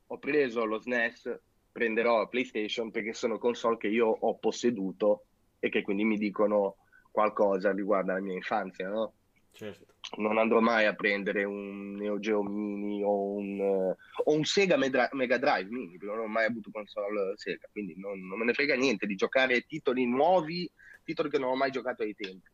ho 0.06 0.18
preso 0.18 0.64
lo 0.64 0.78
SNES, 0.78 1.40
prenderò 1.76 2.26
PlayStation 2.26 2.90
perché 2.90 3.12
sono 3.12 3.36
console 3.36 3.76
che 3.76 3.88
io 3.88 4.06
ho 4.06 4.38
posseduto 4.38 5.26
e 5.58 5.68
che 5.68 5.82
quindi 5.82 6.04
mi 6.04 6.16
dicono 6.16 6.76
qualcosa 7.10 7.70
riguardo 7.70 8.12
alla 8.12 8.22
mia 8.22 8.32
infanzia, 8.32 8.88
no? 8.88 9.12
Certo. 9.52 9.84
Non 10.16 10.38
andrò 10.38 10.60
mai 10.60 10.86
a 10.86 10.94
prendere 10.94 11.44
un 11.44 11.92
Neo 11.96 12.18
Geo 12.18 12.42
Mini 12.42 13.02
o 13.02 13.34
un, 13.34 13.58
uh, 13.58 13.94
o 14.24 14.32
un 14.32 14.44
Sega 14.44 14.78
Mega, 14.78 15.10
Mega 15.12 15.36
Drive 15.36 15.68
Mini, 15.68 15.98
perché 15.98 16.14
non 16.14 16.24
ho 16.24 16.28
mai 16.28 16.46
avuto 16.46 16.70
console 16.70 17.34
Sega, 17.36 17.68
quindi 17.70 17.92
non, 17.98 18.26
non, 18.26 18.38
me 18.38 18.46
ne 18.46 18.54
frega 18.54 18.74
niente 18.74 19.04
di 19.04 19.14
giocare 19.14 19.66
titoli 19.66 20.06
nuovi, 20.06 20.70
titoli 21.04 21.28
che 21.28 21.38
non 21.38 21.50
ho 21.50 21.56
mai 21.56 21.70
giocato 21.70 22.04
ai 22.04 22.14
tempi. 22.14 22.48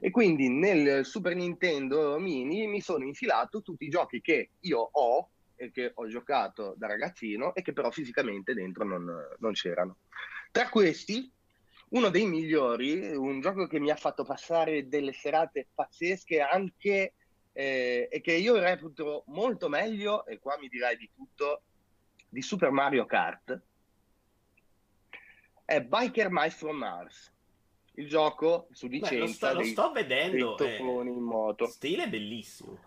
E 0.00 0.10
quindi 0.10 0.48
nel 0.48 1.04
Super 1.04 1.36
Nintendo 1.36 2.18
Mini 2.18 2.66
mi 2.66 2.80
sono 2.80 3.04
infilato 3.04 3.62
tutti 3.62 3.84
i 3.84 3.88
giochi 3.88 4.20
che 4.20 4.50
io 4.60 4.80
ho 4.90 5.30
che 5.72 5.90
ho 5.94 6.06
giocato 6.06 6.74
da 6.76 6.86
ragazzino 6.86 7.54
e 7.54 7.62
che 7.62 7.72
però 7.72 7.90
fisicamente 7.90 8.54
dentro 8.54 8.84
non, 8.84 9.10
non 9.38 9.52
c'erano. 9.52 9.98
Tra 10.50 10.68
questi, 10.68 11.30
uno 11.90 12.08
dei 12.08 12.26
migliori, 12.26 13.14
un 13.14 13.40
gioco 13.40 13.66
che 13.66 13.80
mi 13.80 13.90
ha 13.90 13.96
fatto 13.96 14.24
passare 14.24 14.88
delle 14.88 15.12
serate 15.12 15.68
pazzesche 15.74 16.40
anche 16.40 17.14
eh, 17.52 18.08
e 18.10 18.20
che 18.20 18.34
io 18.34 18.58
reputo 18.58 19.24
molto 19.28 19.68
meglio, 19.68 20.26
e 20.26 20.38
qua 20.38 20.58
mi 20.58 20.68
dirai 20.68 20.96
di 20.96 21.10
tutto, 21.14 21.62
di 22.28 22.42
Super 22.42 22.70
Mario 22.70 23.06
Kart, 23.06 23.60
è 25.64 25.80
Biker 25.80 26.28
Mice 26.30 26.56
from 26.56 26.76
Mars. 26.76 27.32
Il 27.94 28.08
gioco 28.08 28.68
su 28.72 28.88
licenza 28.88 29.14
Beh, 29.14 29.20
lo, 29.20 29.26
sto, 29.26 29.52
lo 29.54 29.64
sto 29.64 29.92
vedendo, 29.92 30.54
dei 30.54 30.78
in 30.78 31.22
moto. 31.22 31.66
Stile 31.66 32.08
bellissimo. 32.08 32.78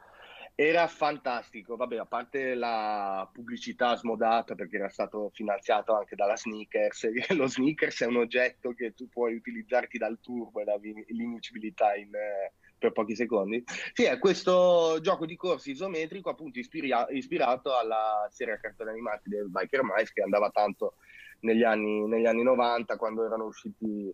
Era 0.62 0.88
fantastico, 0.88 1.78
vabbè, 1.78 2.00
a 2.00 2.06
parte 2.06 2.54
la 2.54 3.26
pubblicità 3.32 3.96
smodata 3.96 4.56
perché 4.56 4.76
era 4.76 4.90
stato 4.90 5.30
finanziato 5.34 5.96
anche 5.96 6.18
dalla 6.18 6.36
Sneakers. 6.36 7.08
Lo 7.38 7.48
Sneakers 7.48 8.02
è 8.02 8.06
un 8.08 8.18
oggetto 8.18 8.74
che 8.74 8.94
tu 8.94 9.08
puoi 9.08 9.36
utilizzarti 9.36 9.98
dal 9.98 10.20
turbo 10.20 10.60
e 10.60 10.66
la 10.66 10.78
l'inuncibilità 10.82 11.96
in, 11.96 12.14
eh, 12.14 12.52
per 12.78 12.92
pochi 12.92 13.16
secondi. 13.16 13.64
Sì, 13.94 14.04
è 14.04 14.20
questo 14.20 15.00
gioco 15.00 15.26
di 15.26 15.38
corsi 15.38 15.72
isometrico 15.72 16.30
appunto 16.30 16.60
ispira- 16.60 17.08
ispirato 17.10 17.78
alla 17.78 18.28
serie 18.30 18.56
a 18.56 18.60
cartoni 18.60 18.90
animati 18.90 19.30
del 19.30 19.50
Biker 19.50 19.84
Mice 19.84 20.12
che 20.14 20.24
andava 20.24 20.50
tanto 20.50 20.96
negli 21.40 21.64
anni, 21.64 22.06
negli 22.06 22.26
anni 22.26 22.44
90 22.44 22.98
quando 22.98 23.26
erano 23.26 23.46
usciti 23.46 24.14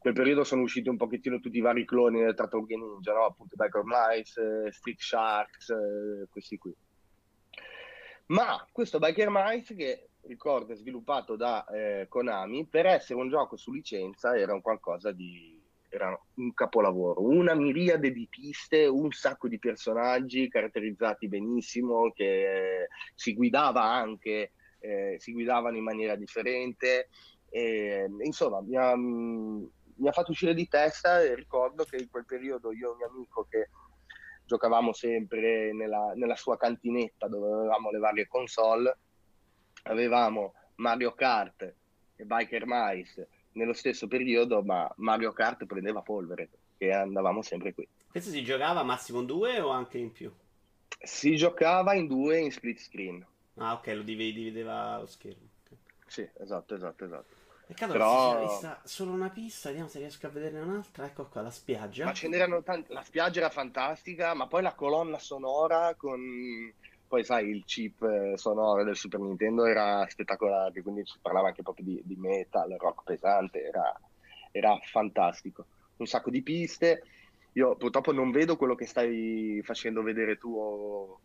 quel 0.00 0.14
periodo 0.14 0.44
sono 0.44 0.62
usciti 0.62 0.88
un 0.88 0.96
pochettino 0.96 1.40
tutti 1.40 1.58
i 1.58 1.60
vari 1.60 1.84
cloni 1.84 2.20
del 2.20 2.34
Tartarughe 2.34 2.74
Ninja, 2.74 3.12
no? 3.12 3.26
appunto 3.26 3.54
Biker 3.54 3.82
Mice, 3.84 4.64
eh, 4.64 4.72
Street 4.72 4.98
Sharks, 4.98 5.68
eh, 5.68 6.26
questi 6.30 6.56
qui. 6.56 6.74
Ma 8.28 8.66
questo 8.72 8.98
Biker 8.98 9.28
Mice, 9.30 9.74
che 9.74 10.08
ricordo 10.22 10.72
è 10.72 10.76
sviluppato 10.76 11.36
da 11.36 11.66
eh, 11.66 12.06
Konami, 12.08 12.66
per 12.66 12.86
essere 12.86 13.20
un 13.20 13.28
gioco 13.28 13.58
su 13.58 13.72
licenza 13.72 14.34
era 14.34 14.54
un 14.54 14.62
qualcosa 14.62 15.12
di... 15.12 15.60
era 15.90 16.18
un 16.36 16.54
capolavoro, 16.54 17.22
una 17.22 17.54
miriade 17.54 18.10
di 18.10 18.26
piste, 18.26 18.86
un 18.86 19.10
sacco 19.10 19.48
di 19.48 19.58
personaggi 19.58 20.48
caratterizzati 20.48 21.28
benissimo, 21.28 22.10
che 22.12 22.88
si 23.14 23.34
guidava 23.34 23.82
anche, 23.82 24.52
eh, 24.78 25.16
si 25.18 25.32
guidavano 25.32 25.76
in 25.76 25.84
maniera 25.84 26.16
differente. 26.16 27.10
E, 27.50 28.08
insomma, 28.22 28.62
mi 28.62 28.76
ha, 28.76 28.94
mi 30.00 30.08
ha 30.08 30.12
fatto 30.12 30.30
uscire 30.30 30.54
di 30.54 30.66
testa 30.66 31.20
e 31.20 31.34
ricordo 31.34 31.84
che 31.84 31.96
in 31.96 32.10
quel 32.10 32.24
periodo 32.24 32.72
io 32.72 32.88
e 32.88 32.90
un 32.92 32.96
mio 32.96 33.08
amico 33.08 33.46
che 33.48 33.68
giocavamo 34.44 34.92
sempre 34.92 35.72
nella, 35.72 36.12
nella 36.14 36.34
sua 36.34 36.56
cantinetta 36.56 37.28
dove 37.28 37.52
avevamo 37.52 37.90
le 37.90 37.98
varie 37.98 38.26
console, 38.26 38.98
avevamo 39.84 40.54
Mario 40.76 41.12
Kart 41.12 41.74
e 42.16 42.24
Biker 42.24 42.64
Mice 42.66 43.28
nello 43.52 43.72
stesso 43.72 44.08
periodo, 44.08 44.62
ma 44.62 44.90
Mario 44.96 45.32
Kart 45.32 45.66
prendeva 45.66 46.00
polvere 46.00 46.48
e 46.78 46.92
andavamo 46.92 47.42
sempre 47.42 47.74
qui. 47.74 47.86
Questo 48.10 48.30
si 48.30 48.42
giocava 48.42 48.82
massimo 48.82 49.20
in 49.20 49.26
due 49.26 49.60
o 49.60 49.68
anche 49.68 49.98
in 49.98 50.10
più? 50.10 50.32
Si 51.02 51.36
giocava 51.36 51.94
in 51.94 52.06
due 52.06 52.38
in 52.38 52.50
split 52.50 52.78
screen. 52.78 53.24
Ah, 53.56 53.74
ok, 53.74 53.86
lo 53.88 54.02
divideva 54.02 54.98
lo 54.98 55.06
schermo. 55.06 55.48
Okay. 55.64 55.78
Sì, 56.06 56.28
esatto, 56.38 56.74
esatto, 56.74 57.04
esatto. 57.04 57.39
Peccato 57.70 57.92
Però... 57.92 58.32
che 58.32 58.48
si 58.48 58.52
vista 58.52 58.80
solo 58.82 59.12
una 59.12 59.30
pista, 59.30 59.68
vediamo 59.68 59.88
se 59.88 60.00
riesco 60.00 60.26
a 60.26 60.30
vederne 60.30 60.58
un'altra. 60.58 61.04
Ecco 61.04 61.26
qua, 61.26 61.42
la 61.42 61.50
spiaggia. 61.50 62.04
Ma 62.04 62.12
ce 62.12 62.26
n'erano 62.26 62.64
tanti. 62.64 62.92
La 62.92 63.04
spiaggia 63.04 63.38
era 63.38 63.48
fantastica, 63.48 64.34
ma 64.34 64.48
poi 64.48 64.62
la 64.62 64.74
colonna 64.74 65.20
sonora 65.20 65.94
con. 65.94 66.20
Poi 67.06 67.22
sai, 67.22 67.48
il 67.48 67.64
chip 67.64 68.02
eh, 68.02 68.36
sonoro 68.36 68.82
del 68.82 68.96
Super 68.96 69.20
Nintendo 69.20 69.66
era 69.66 70.04
spettacolare, 70.08 70.82
quindi 70.82 71.06
si 71.06 71.18
parlava 71.22 71.48
anche 71.48 71.62
proprio 71.62 71.84
di, 71.84 72.02
di 72.04 72.16
metal, 72.16 72.74
rock 72.76 73.04
pesante, 73.04 73.62
era, 73.62 74.00
era 74.50 74.76
fantastico. 74.82 75.66
Un 75.98 76.06
sacco 76.06 76.30
di 76.30 76.42
piste. 76.42 77.04
Io 77.52 77.76
purtroppo 77.76 78.12
non 78.12 78.32
vedo 78.32 78.56
quello 78.56 78.74
che 78.74 78.86
stai 78.86 79.60
facendo 79.62 80.02
vedere 80.02 80.38
tu 80.38 81.16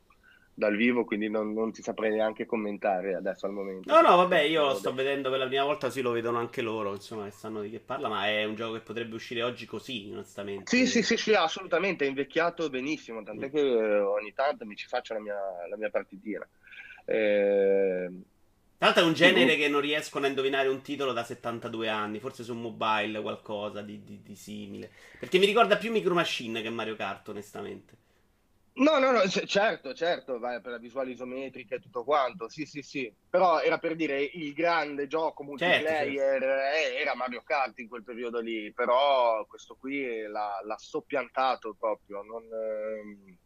dal 0.58 0.76
vivo, 0.78 1.04
quindi 1.04 1.30
non, 1.30 1.52
non, 1.52 1.74
ti 1.74 1.82
saprei 1.82 2.12
neanche 2.12 2.46
commentare 2.46 3.14
adesso 3.14 3.46
al 3.46 3.52
momento. 3.52 3.94
No, 3.94 4.00
no, 4.00 4.16
vabbè, 4.16 4.40
io 4.40 4.68
lo 4.68 4.76
sto 4.76 4.94
vedendo 4.94 5.30
per 5.30 5.40
la 5.40 5.48
prima 5.48 5.66
volta, 5.66 5.90
sì, 5.90 6.02
lo 6.02 6.12
vedono 6.12 6.38
anche 6.38 6.62
loro, 6.62 6.94
insomma, 6.94 7.26
che 7.26 7.32
sanno 7.32 7.62
di 7.62 7.70
che 7.70 7.82
parla, 7.82 8.08
ma 8.08 8.26
è 8.28 8.46
un 8.46 8.56
gioco 8.56 8.74
che 8.74 8.80
potrebbe 8.80 9.16
uscire 9.16 9.44
oggi 9.44 9.66
così, 9.66 10.10
onestamente. 10.14 10.76
Sì, 10.76 10.88
sì, 10.88 11.04
sì, 11.04 11.18
sì 11.18 11.34
assolutamente, 11.34 12.06
è 12.06 12.08
invecchiato 12.08 12.70
benissimo, 12.70 13.22
tant'è 13.22 13.48
mm. 13.48 13.52
che 13.52 13.62
ogni 14.00 14.34
tanto 14.34 14.66
mi 14.66 14.78
ci 14.78 14.88
faccio 14.88 15.14
la 15.14 15.20
mia, 15.20 15.36
la 15.70 15.76
mia 15.76 15.90
partitina. 15.90 16.48
Eh... 17.04 18.10
Tra 18.78 18.88
l'altro 18.88 19.04
è 19.04 19.08
un 19.08 19.14
genere 19.14 19.56
che 19.56 19.70
non 19.70 19.80
riescono 19.80 20.26
a 20.26 20.30
indovinare 20.30 20.68
un 20.68 20.82
titolo 20.82 21.14
da 21.14 21.24
72 21.24 21.88
anni, 21.88 22.20
forse 22.20 22.44
su 22.44 22.54
mobile 22.54 23.22
qualcosa 23.22 23.82
di, 23.82 24.04
di, 24.04 24.22
di 24.22 24.36
simile. 24.36 24.92
Perché 25.18 25.38
mi 25.38 25.46
ricorda 25.46 25.78
più 25.78 25.92
Micro 25.92 26.14
Machine 26.14 26.62
che 26.62 26.70
Mario 26.70 26.98
Kart, 26.98 27.30
onestamente. 27.30 28.04
No, 28.78 29.00
no, 29.00 29.12
no, 29.12 29.22
c- 29.22 29.46
certo, 29.46 29.94
certo, 29.94 30.38
vai 30.38 30.60
per 30.60 30.72
la 30.72 30.78
visuale 30.78 31.12
isometrica 31.12 31.76
e 31.76 31.80
tutto 31.80 32.04
quanto, 32.04 32.50
sì, 32.50 32.66
sì, 32.66 32.82
sì, 32.82 33.14
però 33.30 33.62
era 33.62 33.78
per 33.78 33.96
dire 33.96 34.22
il 34.22 34.52
grande 34.52 35.08
gioco 35.08 35.44
multiplayer 35.44 36.42
certo, 36.42 36.46
certo. 36.46 36.98
era 36.98 37.16
Mario 37.16 37.42
Kart 37.42 37.80
in 37.80 37.88
quel 37.88 38.04
periodo 38.04 38.42
lì, 38.42 38.74
però 38.74 39.46
questo 39.46 39.78
qui 39.80 40.24
l'ha, 40.28 40.60
l'ha 40.62 40.78
soppiantato 40.78 41.74
proprio, 41.80 42.22
non... 42.22 42.44
Ehm... 42.44 43.38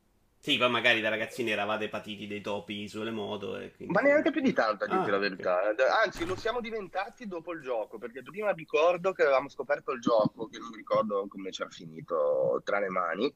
Sì, 0.41 0.57
poi 0.57 0.69
magari 0.69 0.99
da 0.99 1.09
ragazzini 1.09 1.51
eravate 1.51 1.89
patiti 1.89 2.25
dei 2.25 2.41
topi 2.41 2.87
sulle 2.87 3.11
moto. 3.11 3.51
Quindi... 3.75 3.93
Ma 3.93 3.99
neanche 3.99 4.31
più 4.31 4.39
di 4.39 4.53
tanto, 4.53 4.85
a 4.85 4.87
dirti 4.87 5.09
ah, 5.09 5.11
la 5.11 5.17
verità. 5.17 5.69
Okay. 5.71 5.85
Anzi, 6.05 6.25
lo 6.25 6.37
siamo 6.37 6.61
diventati 6.61 7.27
dopo 7.27 7.51
il 7.51 7.61
gioco, 7.61 7.97
perché 7.97 8.23
prima 8.23 8.51
ricordo 8.51 9.11
che 9.11 9.23
avevamo 9.23 9.49
scoperto 9.49 9.91
il 9.91 9.99
gioco, 9.99 10.47
che 10.47 10.57
non 10.57 10.71
ricordo 10.71 11.27
come 11.27 11.51
ci 11.51 11.61
ha 11.61 11.67
finito 11.67 12.61
tra 12.63 12.79
le 12.79 12.87
mani 12.87 13.35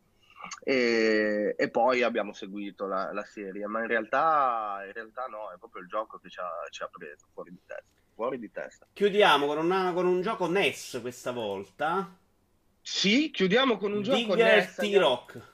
e, 0.63 1.55
e, 1.57 1.69
poi 1.69 2.01
abbiamo 2.03 2.33
seguito 2.33 2.85
la, 2.85 3.11
la, 3.13 3.23
serie, 3.23 3.65
ma 3.67 3.81
in 3.81 3.87
realtà, 3.87 4.81
in 4.85 4.93
realtà 4.93 5.25
no, 5.27 5.51
è 5.51 5.57
proprio 5.57 5.81
il 5.81 5.87
gioco 5.87 6.17
che 6.19 6.29
ci 6.29 6.39
ha, 6.39 6.49
ci 6.69 6.83
ha 6.83 6.87
preso 6.87 7.27
fuori 7.33 7.51
di 7.51 7.59
testa. 7.65 8.01
Fuori 8.13 8.39
di 8.39 8.51
testa. 8.51 8.87
Chiudiamo 8.93 9.47
con, 9.47 9.57
una, 9.57 9.91
con 9.93 10.05
un 10.05 10.21
gioco 10.21 10.47
NES 10.47 10.99
questa 11.01 11.31
volta. 11.31 12.15
Sì, 12.81 13.31
chiudiamo 13.31 13.77
con 13.77 13.93
un 13.93 14.01
Digger 14.01 14.19
gioco 14.19 14.35
NES. 14.35 14.75
T-Rock. 14.75 15.51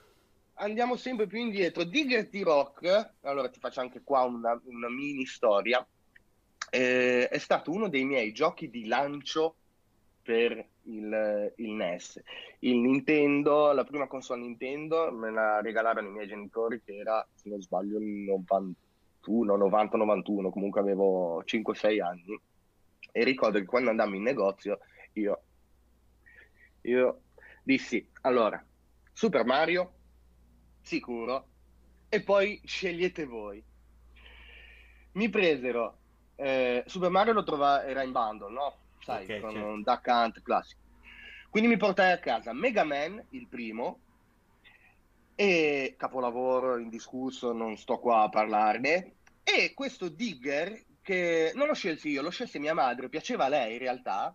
Andiamo 0.54 0.96
sempre 0.96 1.26
più 1.26 1.38
indietro. 1.38 1.84
Digger 1.84 2.28
T-Rock, 2.28 3.14
allora 3.22 3.48
ti 3.48 3.58
faccio 3.58 3.80
anche 3.80 4.02
qua 4.02 4.22
una, 4.22 4.60
una 4.64 4.90
mini 4.90 5.24
storia. 5.24 5.84
Eh, 6.68 7.28
è 7.28 7.38
stato 7.38 7.70
uno 7.70 7.88
dei 7.88 8.04
miei 8.04 8.32
giochi 8.32 8.68
di 8.68 8.86
lancio 8.86 9.56
per 10.22 10.68
il, 10.84 11.52
il, 11.56 11.70
NES. 11.70 12.22
Il 12.60 12.78
Nintendo, 12.78 13.72
la 13.72 13.84
prima 13.84 14.06
console 14.06 14.40
Nintendo 14.40 15.10
me 15.12 15.30
la 15.30 15.60
regalarono 15.60 16.08
i 16.08 16.12
miei 16.12 16.26
genitori 16.26 16.82
che 16.82 16.96
era, 16.96 17.26
se 17.34 17.48
non 17.48 17.60
sbaglio, 17.60 17.98
il 17.98 18.04
91, 18.04 19.56
90-91, 19.56 20.50
comunque 20.50 20.80
avevo 20.80 21.42
5-6 21.42 22.02
anni. 22.02 22.40
E 23.12 23.24
ricordo 23.24 23.58
che 23.58 23.66
quando 23.66 23.90
andammo 23.90 24.16
in 24.16 24.22
negozio 24.22 24.78
io, 25.14 25.42
io 26.82 27.20
dissi, 27.62 28.08
allora, 28.22 28.64
Super 29.12 29.44
Mario, 29.44 29.92
sicuro, 30.80 31.46
e 32.08 32.22
poi 32.22 32.60
scegliete 32.64 33.24
voi. 33.24 33.62
Mi 35.12 35.28
presero, 35.28 35.98
eh, 36.36 36.82
Super 36.86 37.10
Mario 37.10 37.32
lo 37.32 37.42
trova, 37.42 37.84
era 37.84 38.02
in 38.02 38.12
bundle, 38.12 38.52
no? 38.52 38.79
Sai, 39.00 39.24
okay, 39.24 39.40
con 39.40 39.52
certo. 39.52 39.66
un 39.66 39.82
Duck 39.82 40.06
Hunt 40.06 40.42
classico. 40.42 40.80
Quindi 41.50 41.68
mi 41.68 41.76
portai 41.76 42.12
a 42.12 42.18
casa 42.18 42.52
Mega 42.52 42.84
Man, 42.84 43.24
il 43.30 43.48
primo, 43.48 44.00
e 45.34 45.94
capolavoro 45.96 46.78
indiscusso, 46.78 47.52
non 47.52 47.76
sto 47.76 47.98
qua 47.98 48.22
a 48.22 48.28
parlarne, 48.28 49.14
e 49.42 49.72
questo 49.74 50.08
Digger 50.08 50.84
che 51.02 51.52
non 51.54 51.66
lo 51.66 51.74
scelsi 51.74 52.10
io, 52.10 52.22
lo 52.22 52.30
scelse 52.30 52.58
mia 52.58 52.74
madre, 52.74 53.08
piaceva 53.08 53.46
a 53.46 53.48
lei 53.48 53.72
in 53.72 53.78
realtà, 53.78 54.34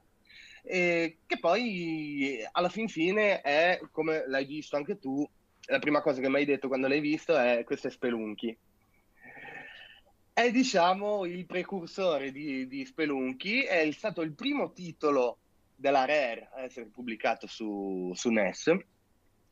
e 0.64 1.20
che 1.26 1.40
poi 1.40 2.40
alla 2.52 2.70
fin 2.70 2.90
fine 2.90 3.42
è, 3.42 3.80
come 3.92 4.28
l'hai 4.28 4.46
visto 4.46 4.76
anche 4.76 4.98
tu, 4.98 5.28
la 5.68 5.80
prima 5.80 6.02
cosa 6.02 6.20
che 6.22 6.30
mi 6.30 6.38
hai 6.38 6.46
detto 6.46 6.68
quando 6.68 6.88
l'hai 6.88 7.00
visto 7.00 7.38
è 7.38 7.64
questo 7.64 7.88
è 7.88 7.92
Spelunky 7.92 8.56
è 10.36 10.52
diciamo 10.52 11.24
il 11.24 11.46
precursore 11.46 12.30
di, 12.30 12.68
di 12.68 12.84
Spelunky, 12.84 13.62
è 13.62 13.90
stato 13.92 14.22
il 14.22 14.34
primo 14.34 14.74
titolo 14.74 15.38
della 15.74 16.04
Rare 16.04 16.50
a 16.54 16.62
essere 16.64 16.88
pubblicato 16.88 17.48
su, 17.48 18.12
su 18.14 18.30
NES 18.32 18.76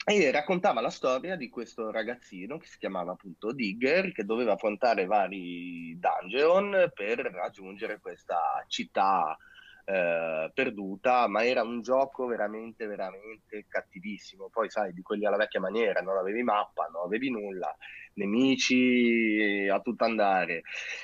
e 0.06 0.32
raccontava 0.32 0.82
la 0.82 0.90
storia 0.90 1.38
di 1.38 1.48
questo 1.48 1.90
ragazzino 1.90 2.58
che 2.58 2.68
si 2.68 2.78
chiamava 2.80 3.14
appunto 3.14 3.54
Digger 3.54 4.12
che 4.12 4.26
doveva 4.26 4.54
affrontare 4.54 5.06
vari 5.06 5.98
dungeon 5.98 6.92
per 6.94 7.20
raggiungere 7.32 8.02
questa 8.02 8.66
città 8.68 9.38
eh, 9.86 10.52
perduta, 10.54 11.28
ma 11.28 11.44
era 11.46 11.64
un 11.64 11.82
gioco 11.82 12.26
veramente, 12.26 12.86
veramente 12.86 13.66
cattivissimo. 13.68 14.50
Poi, 14.50 14.70
sai, 14.70 14.94
di 14.94 15.02
quelli 15.02 15.26
alla 15.26 15.38
vecchia 15.38 15.60
maniera, 15.60 16.02
non 16.02 16.18
avevi 16.18 16.44
mappa, 16.44 16.90
non 16.92 17.04
avevi 17.06 17.30
nulla, 17.30 17.76
nemici 18.14 19.68
a 19.70 19.80
tutto 19.82 20.04
andare. 20.04 20.64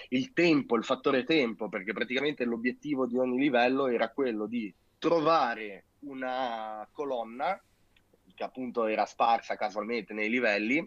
Il 0.10 0.34
tempo, 0.34 0.76
il 0.76 0.84
fattore 0.84 1.24
tempo, 1.24 1.70
perché 1.70 1.94
praticamente 1.94 2.46
l'obiettivo 2.46 3.06
di 3.06 3.18
ogni 3.18 3.38
livello 3.38 3.88
era 3.88 4.10
quello 4.10 4.46
di 4.46 4.74
trovare 4.98 5.86
una 6.00 6.88
colonna 6.92 7.62
che 8.36 8.44
appunto 8.44 8.86
era 8.86 9.06
sparsa 9.06 9.58
casualmente 9.58 10.14
nei 10.14 10.30
livelli, 10.30 10.78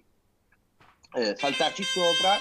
eh, 1.14 1.36
saltarci 1.36 1.82
sopra 1.82 2.38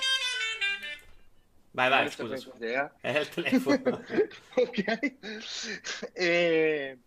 Vai, 1.72 1.90
vai, 1.90 2.10
scusa. 2.10 2.38
scusa. 2.38 2.94
È 3.00 3.18
il 3.18 3.30
telefono. 3.30 4.04
ok. 4.56 5.16
E 6.14 7.00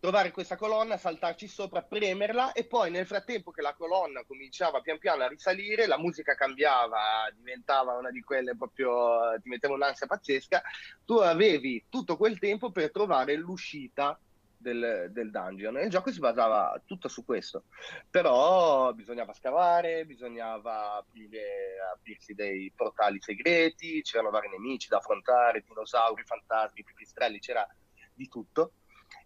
trovare 0.00 0.30
questa 0.32 0.56
colonna, 0.56 0.96
saltarci 0.96 1.46
sopra, 1.46 1.82
premerla 1.82 2.52
e 2.52 2.64
poi 2.64 2.90
nel 2.90 3.06
frattempo 3.06 3.50
che 3.50 3.60
la 3.60 3.74
colonna 3.74 4.24
cominciava 4.24 4.80
pian 4.80 4.98
piano 4.98 5.22
a 5.22 5.28
risalire, 5.28 5.86
la 5.86 5.98
musica 5.98 6.34
cambiava, 6.34 7.30
diventava 7.36 7.92
una 7.98 8.10
di 8.10 8.22
quelle 8.22 8.56
proprio, 8.56 9.38
ti 9.42 9.50
metteva 9.50 9.74
un'ansia 9.74 10.06
pazzesca, 10.06 10.62
tu 11.04 11.16
avevi 11.16 11.84
tutto 11.90 12.16
quel 12.16 12.38
tempo 12.38 12.72
per 12.72 12.90
trovare 12.90 13.34
l'uscita 13.36 14.18
del, 14.60 15.08
del, 15.10 15.30
dungeon. 15.30 15.78
E 15.78 15.84
il 15.84 15.90
gioco 15.90 16.12
si 16.12 16.18
basava 16.18 16.80
tutto 16.84 17.08
su 17.08 17.24
questo. 17.24 17.64
Però 18.08 18.92
bisognava 18.92 19.32
scavare 19.32 20.04
bisognava 20.04 20.96
aprire, 20.96 21.78
aprirsi 21.94 22.34
dei 22.34 22.72
portali 22.74 23.20
segreti 23.20 24.02
c'erano 24.02 24.30
vari 24.30 24.48
nemici 24.48 24.88
da 24.88 24.98
affrontare 24.98 25.64
dinosauri, 25.66 26.22
fantasmi, 26.24 26.84
pipistrelli 26.84 27.38
c'era 27.38 27.66
di 28.14 28.28
tutto. 28.28 28.72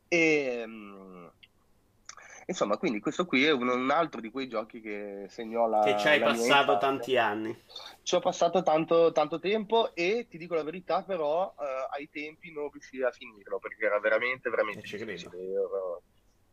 E 0.09 0.63
um, 0.65 1.31
Insomma, 2.47 2.77
quindi 2.77 3.01
questo 3.01 3.25
qui 3.25 3.45
è 3.45 3.53
un, 3.53 3.69
un, 3.69 3.91
altro 3.91 4.21
di 4.21 4.31
quei 4.31 4.49
giochi 4.49 4.81
che 4.81 5.27
segnò 5.29 5.67
la. 5.67 5.81
Che 5.81 5.99
ci 5.99 6.09
hai 6.09 6.21
passato 6.21 6.77
tanti 6.79 7.17
anni. 7.17 7.57
Ci 8.03 8.15
ho 8.15 8.21
passato 8.21 8.63
tanto, 8.63 9.13
tanto, 9.13 9.39
tempo 9.39 9.95
e 9.95 10.27
ti 10.29 10.37
dico 10.37 10.55
la 10.55 10.63
verità, 10.63 11.03
però 11.03 11.55
eh, 11.59 11.97
ai 11.97 12.11
tempi 12.11 12.53
non 12.53 12.69
riuscii 12.71 13.03
a 13.03 13.11
finirlo 13.11 13.59
perché 13.59 13.87
era 13.87 13.99
veramente, 13.99 14.51
veramente 14.51 14.83
difficile. 14.83 15.39
Ero, 15.39 16.03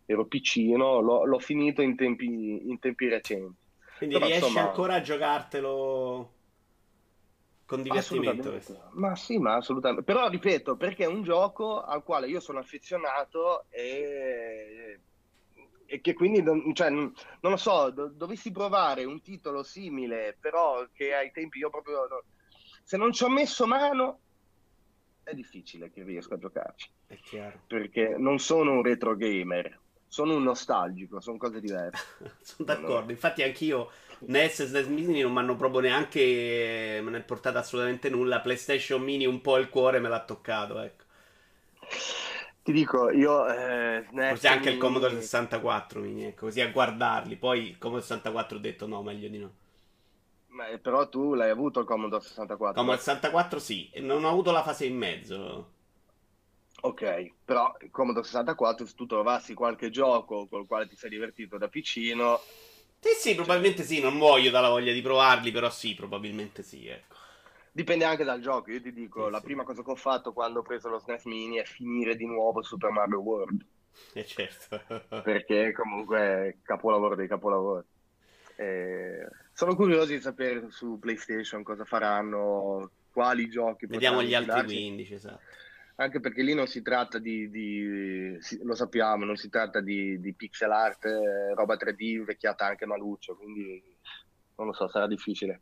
ero, 0.06 0.26
piccino, 0.26 1.00
l'ho, 1.02 1.26
l'ho 1.26 1.40
finito 1.40 1.82
in 1.82 1.96
tempi, 1.96 2.70
in 2.70 2.80
tempi, 2.80 3.10
recenti. 3.10 3.60
Quindi 3.98 4.16
però, 4.16 4.28
riesci 4.28 4.46
insomma, 4.46 4.68
ancora 4.68 4.96
a 4.96 5.02
giocartelo 5.02 6.32
con 7.66 7.82
divertimento. 7.82 8.60
Ma 8.92 9.16
sì, 9.16 9.38
ma 9.38 9.56
assolutamente. 9.56 10.04
Però 10.04 10.28
ripeto, 10.30 10.78
perché 10.78 11.04
è 11.04 11.08
un 11.08 11.24
gioco 11.24 11.82
al 11.82 12.04
quale 12.04 12.28
io 12.28 12.40
sono 12.40 12.60
affezionato 12.60 13.66
e 13.70 15.00
e 15.92 16.00
che 16.00 16.14
quindi, 16.14 16.42
cioè, 16.74 16.90
non 16.90 17.14
lo 17.42 17.58
so, 17.58 17.90
do, 17.90 18.08
dovessi 18.08 18.50
provare 18.50 19.04
un 19.04 19.22
titolo 19.22 19.62
simile, 19.62 20.38
però 20.40 20.88
che 20.94 21.14
ai 21.14 21.34
tempi 21.34 21.58
io 21.60 21.70
proprio, 21.70 22.08
no, 22.08 22.24
se 22.82 22.96
non 22.96 23.12
ci 23.12 23.26
ho 23.26 23.30
messo 23.30 23.68
mano, 23.68 24.20
è 25.22 25.34
difficile 25.34 25.92
che 25.92 26.04
riesca 26.04 26.36
a 26.36 26.38
giocarci. 26.38 26.90
È 27.08 27.20
chiaro. 27.20 27.64
Perché 27.68 28.16
non 28.18 28.40
sono 28.40 28.72
un 28.72 28.84
retro 28.84 29.18
gamer, 29.18 29.78
sono 30.08 30.38
un 30.38 30.44
nostalgico, 30.44 31.20
sono 31.20 31.36
cose 31.36 31.60
diverse. 31.60 32.06
sono 32.40 32.66
d'accordo, 32.66 33.08
no. 33.08 33.12
infatti 33.12 33.44
anch'io 33.44 33.92
NES 34.20 34.62
e 34.62 34.66
SNES 34.68 34.88
Mini 34.88 35.20
non 35.20 35.34
mi 35.34 35.40
hanno 35.40 35.58
proprio 35.58 35.82
neanche, 35.82 37.02
me 37.04 37.12
ne 37.12 37.18
è 37.18 37.24
portato 37.24 37.58
assolutamente 37.58 38.10
nulla, 38.10 38.40
PlayStation 38.40 39.02
Mini 39.02 39.26
un 39.26 39.42
po' 39.42 39.58
il 39.58 39.68
cuore 39.68 40.00
me 40.00 40.08
l'ha 40.08 40.24
toccato, 40.24 40.80
ecco. 40.80 41.04
Ti 42.64 42.72
dico, 42.72 43.10
io... 43.12 43.48
Eh, 43.48 44.06
Forse 44.26 44.48
anche 44.48 44.70
il 44.72 44.78
Commodore 44.80 45.14
64, 45.14 46.00
mini, 46.00 46.24
ecco, 46.26 46.46
così 46.46 46.60
a 46.62 46.72
guardarli. 46.72 47.36
Poi 47.36 47.68
il 47.70 47.78
Commodore 47.78 48.04
64 48.04 48.58
ho 48.58 48.62
detto 48.62 48.88
no, 48.88 49.04
meglio 49.04 49.28
di 49.30 49.38
no. 49.38 49.54
Ma, 50.50 50.68
eh, 50.68 50.78
però 50.78 51.10
tu 51.10 51.34
l'hai 51.34 51.50
avuto 51.50 51.80
il 51.80 51.88
Commodore 51.88 52.24
64? 52.24 52.80
Commodore 52.80 52.98
64 53.00 53.60
sì, 53.60 53.90
non 54.02 54.26
ho 54.26 54.30
avuto 54.30 54.52
la 54.52 54.62
fase 54.64 54.86
in 54.86 54.98
mezzo. 54.98 55.72
Ok, 56.84 57.36
però 57.46 57.76
il 57.82 57.90
Commodore 57.92 58.26
64 58.26 58.86
se 58.86 58.94
tu 58.96 59.06
trovassi 59.06 59.54
qualche 59.54 59.90
gioco 59.90 60.48
col 60.48 60.68
quale 60.68 60.88
ti 60.88 60.96
sei 60.96 61.10
divertito 61.10 61.58
da 61.58 61.68
piccino... 61.70 62.40
Sì, 63.00 63.10
sì, 63.20 63.36
probabilmente 63.36 63.84
sì, 63.84 64.00
non 64.00 64.16
muoio 64.16 64.50
dalla 64.50 64.70
voglia 64.70 64.94
di 64.94 65.02
provarli, 65.02 65.52
però 65.52 65.70
sì, 65.70 65.94
probabilmente 65.94 66.64
sì, 66.64 66.88
ecco. 66.88 67.16
Dipende 67.74 68.04
anche 68.04 68.26
dal 68.26 68.42
gioco, 68.42 68.70
io 68.70 68.82
ti 68.82 68.92
dico, 68.92 69.26
sì, 69.26 69.32
la 69.32 69.40
sì. 69.40 69.46
prima 69.46 69.64
cosa 69.64 69.82
che 69.82 69.92
ho 69.92 69.96
fatto 69.96 70.34
quando 70.34 70.60
ho 70.60 70.64
preso 70.64 70.90
lo 70.90 71.00
SNES 71.00 71.24
Mini 71.26 71.56
è 71.56 71.64
finire 71.64 72.18
di 72.18 72.26
nuovo 72.26 72.62
Super 72.62 72.92
Mario 72.92 73.20
World. 73.20 73.66
Eh 74.14 74.26
certo. 74.26 74.82
perché 75.24 75.72
comunque 75.72 76.20
è 76.20 76.56
capolavoro 76.64 77.16
dei 77.16 77.28
capolavori. 77.28 77.86
E 78.58 79.26
sono 79.54 79.76
curioso 79.76 80.12
di 80.12 80.20
sapere 80.20 80.70
su 80.70 81.00
PlayStation 81.00 81.64
cosa 81.64 81.86
faranno, 81.86 82.92
quali 83.12 83.50
giochi. 83.50 83.86
Vediamo 83.86 84.22
gli 84.22 84.34
altri 84.34 84.64
15, 84.64 85.14
esatto. 85.14 85.42
Anche 85.96 86.20
perché 86.20 86.42
lì 86.42 86.54
non 86.54 86.68
si 86.68 86.82
tratta 86.82 87.20
di, 87.20 87.50
di 87.50 88.38
lo 88.64 88.76
sappiamo, 88.76 89.24
non 89.24 89.36
si 89.36 89.50
tratta 89.50 89.82
di, 89.82 90.20
di 90.20 90.34
pixel 90.34 90.72
art, 90.72 91.06
eh, 91.06 91.54
roba 91.54 91.76
3D 91.76 92.24
vecchiata 92.24 92.66
anche 92.66 92.86
maluccio, 92.86 93.36
quindi 93.36 93.82
non 94.56 94.68
lo 94.68 94.74
so, 94.74 94.90
sarà 94.90 95.06
difficile. 95.06 95.62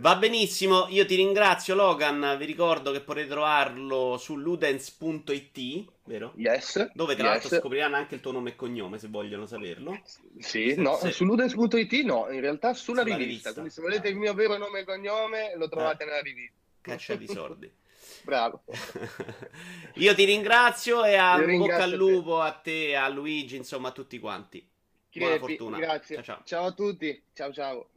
Va 0.00 0.16
benissimo, 0.16 0.86
io 0.88 1.06
ti 1.06 1.14
ringrazio 1.14 1.76
Logan, 1.76 2.34
vi 2.36 2.46
ricordo 2.46 2.90
che 2.90 3.00
potete 3.00 3.28
trovarlo 3.28 4.16
su 4.18 4.36
ludens.it, 4.36 5.84
vero? 6.06 6.32
Yes. 6.34 6.90
Dove 6.94 7.14
tra 7.14 7.28
yes. 7.28 7.32
l'altro 7.42 7.60
scopriranno 7.60 7.94
anche 7.94 8.16
il 8.16 8.20
tuo 8.20 8.32
nome 8.32 8.50
e 8.50 8.56
cognome 8.56 8.98
se 8.98 9.06
vogliono 9.06 9.46
saperlo. 9.46 9.96
Sì, 10.38 10.74
no, 10.76 10.96
se... 10.96 11.12
su 11.12 11.24
ludens.it 11.24 11.92
no, 12.02 12.28
in 12.30 12.40
realtà 12.40 12.74
sulla, 12.74 13.02
sulla 13.02 13.14
rivista. 13.14 13.50
rivista. 13.50 13.52
Quindi 13.52 13.70
se 13.70 13.80
volete 13.82 14.08
il 14.08 14.16
mio 14.16 14.34
vero 14.34 14.56
nome 14.56 14.80
e 14.80 14.84
cognome 14.84 15.54
lo 15.56 15.68
trovate 15.68 16.02
eh. 16.02 16.06
nella 16.06 16.20
rivista. 16.22 16.58
Caccia 16.80 17.14
di 17.14 17.28
sordi. 17.28 17.72
Bravo. 18.24 18.64
io 19.94 20.14
ti 20.14 20.24
ringrazio 20.24 21.04
e 21.04 21.14
a 21.14 21.38
bocca 21.38 21.84
al 21.84 21.92
lupo 21.92 22.40
a 22.40 22.50
te, 22.50 22.96
a 22.96 23.08
Luigi, 23.08 23.54
insomma 23.54 23.88
a 23.88 23.92
tutti 23.92 24.18
quanti. 24.18 24.66
Buona 25.12 25.38
fortuna. 25.38 25.78
Grazie. 25.78 26.16
Ciao, 26.16 26.24
ciao. 26.24 26.42
ciao 26.44 26.66
a 26.66 26.72
tutti. 26.72 27.22
Ciao 27.32 27.52
ciao. 27.52 27.88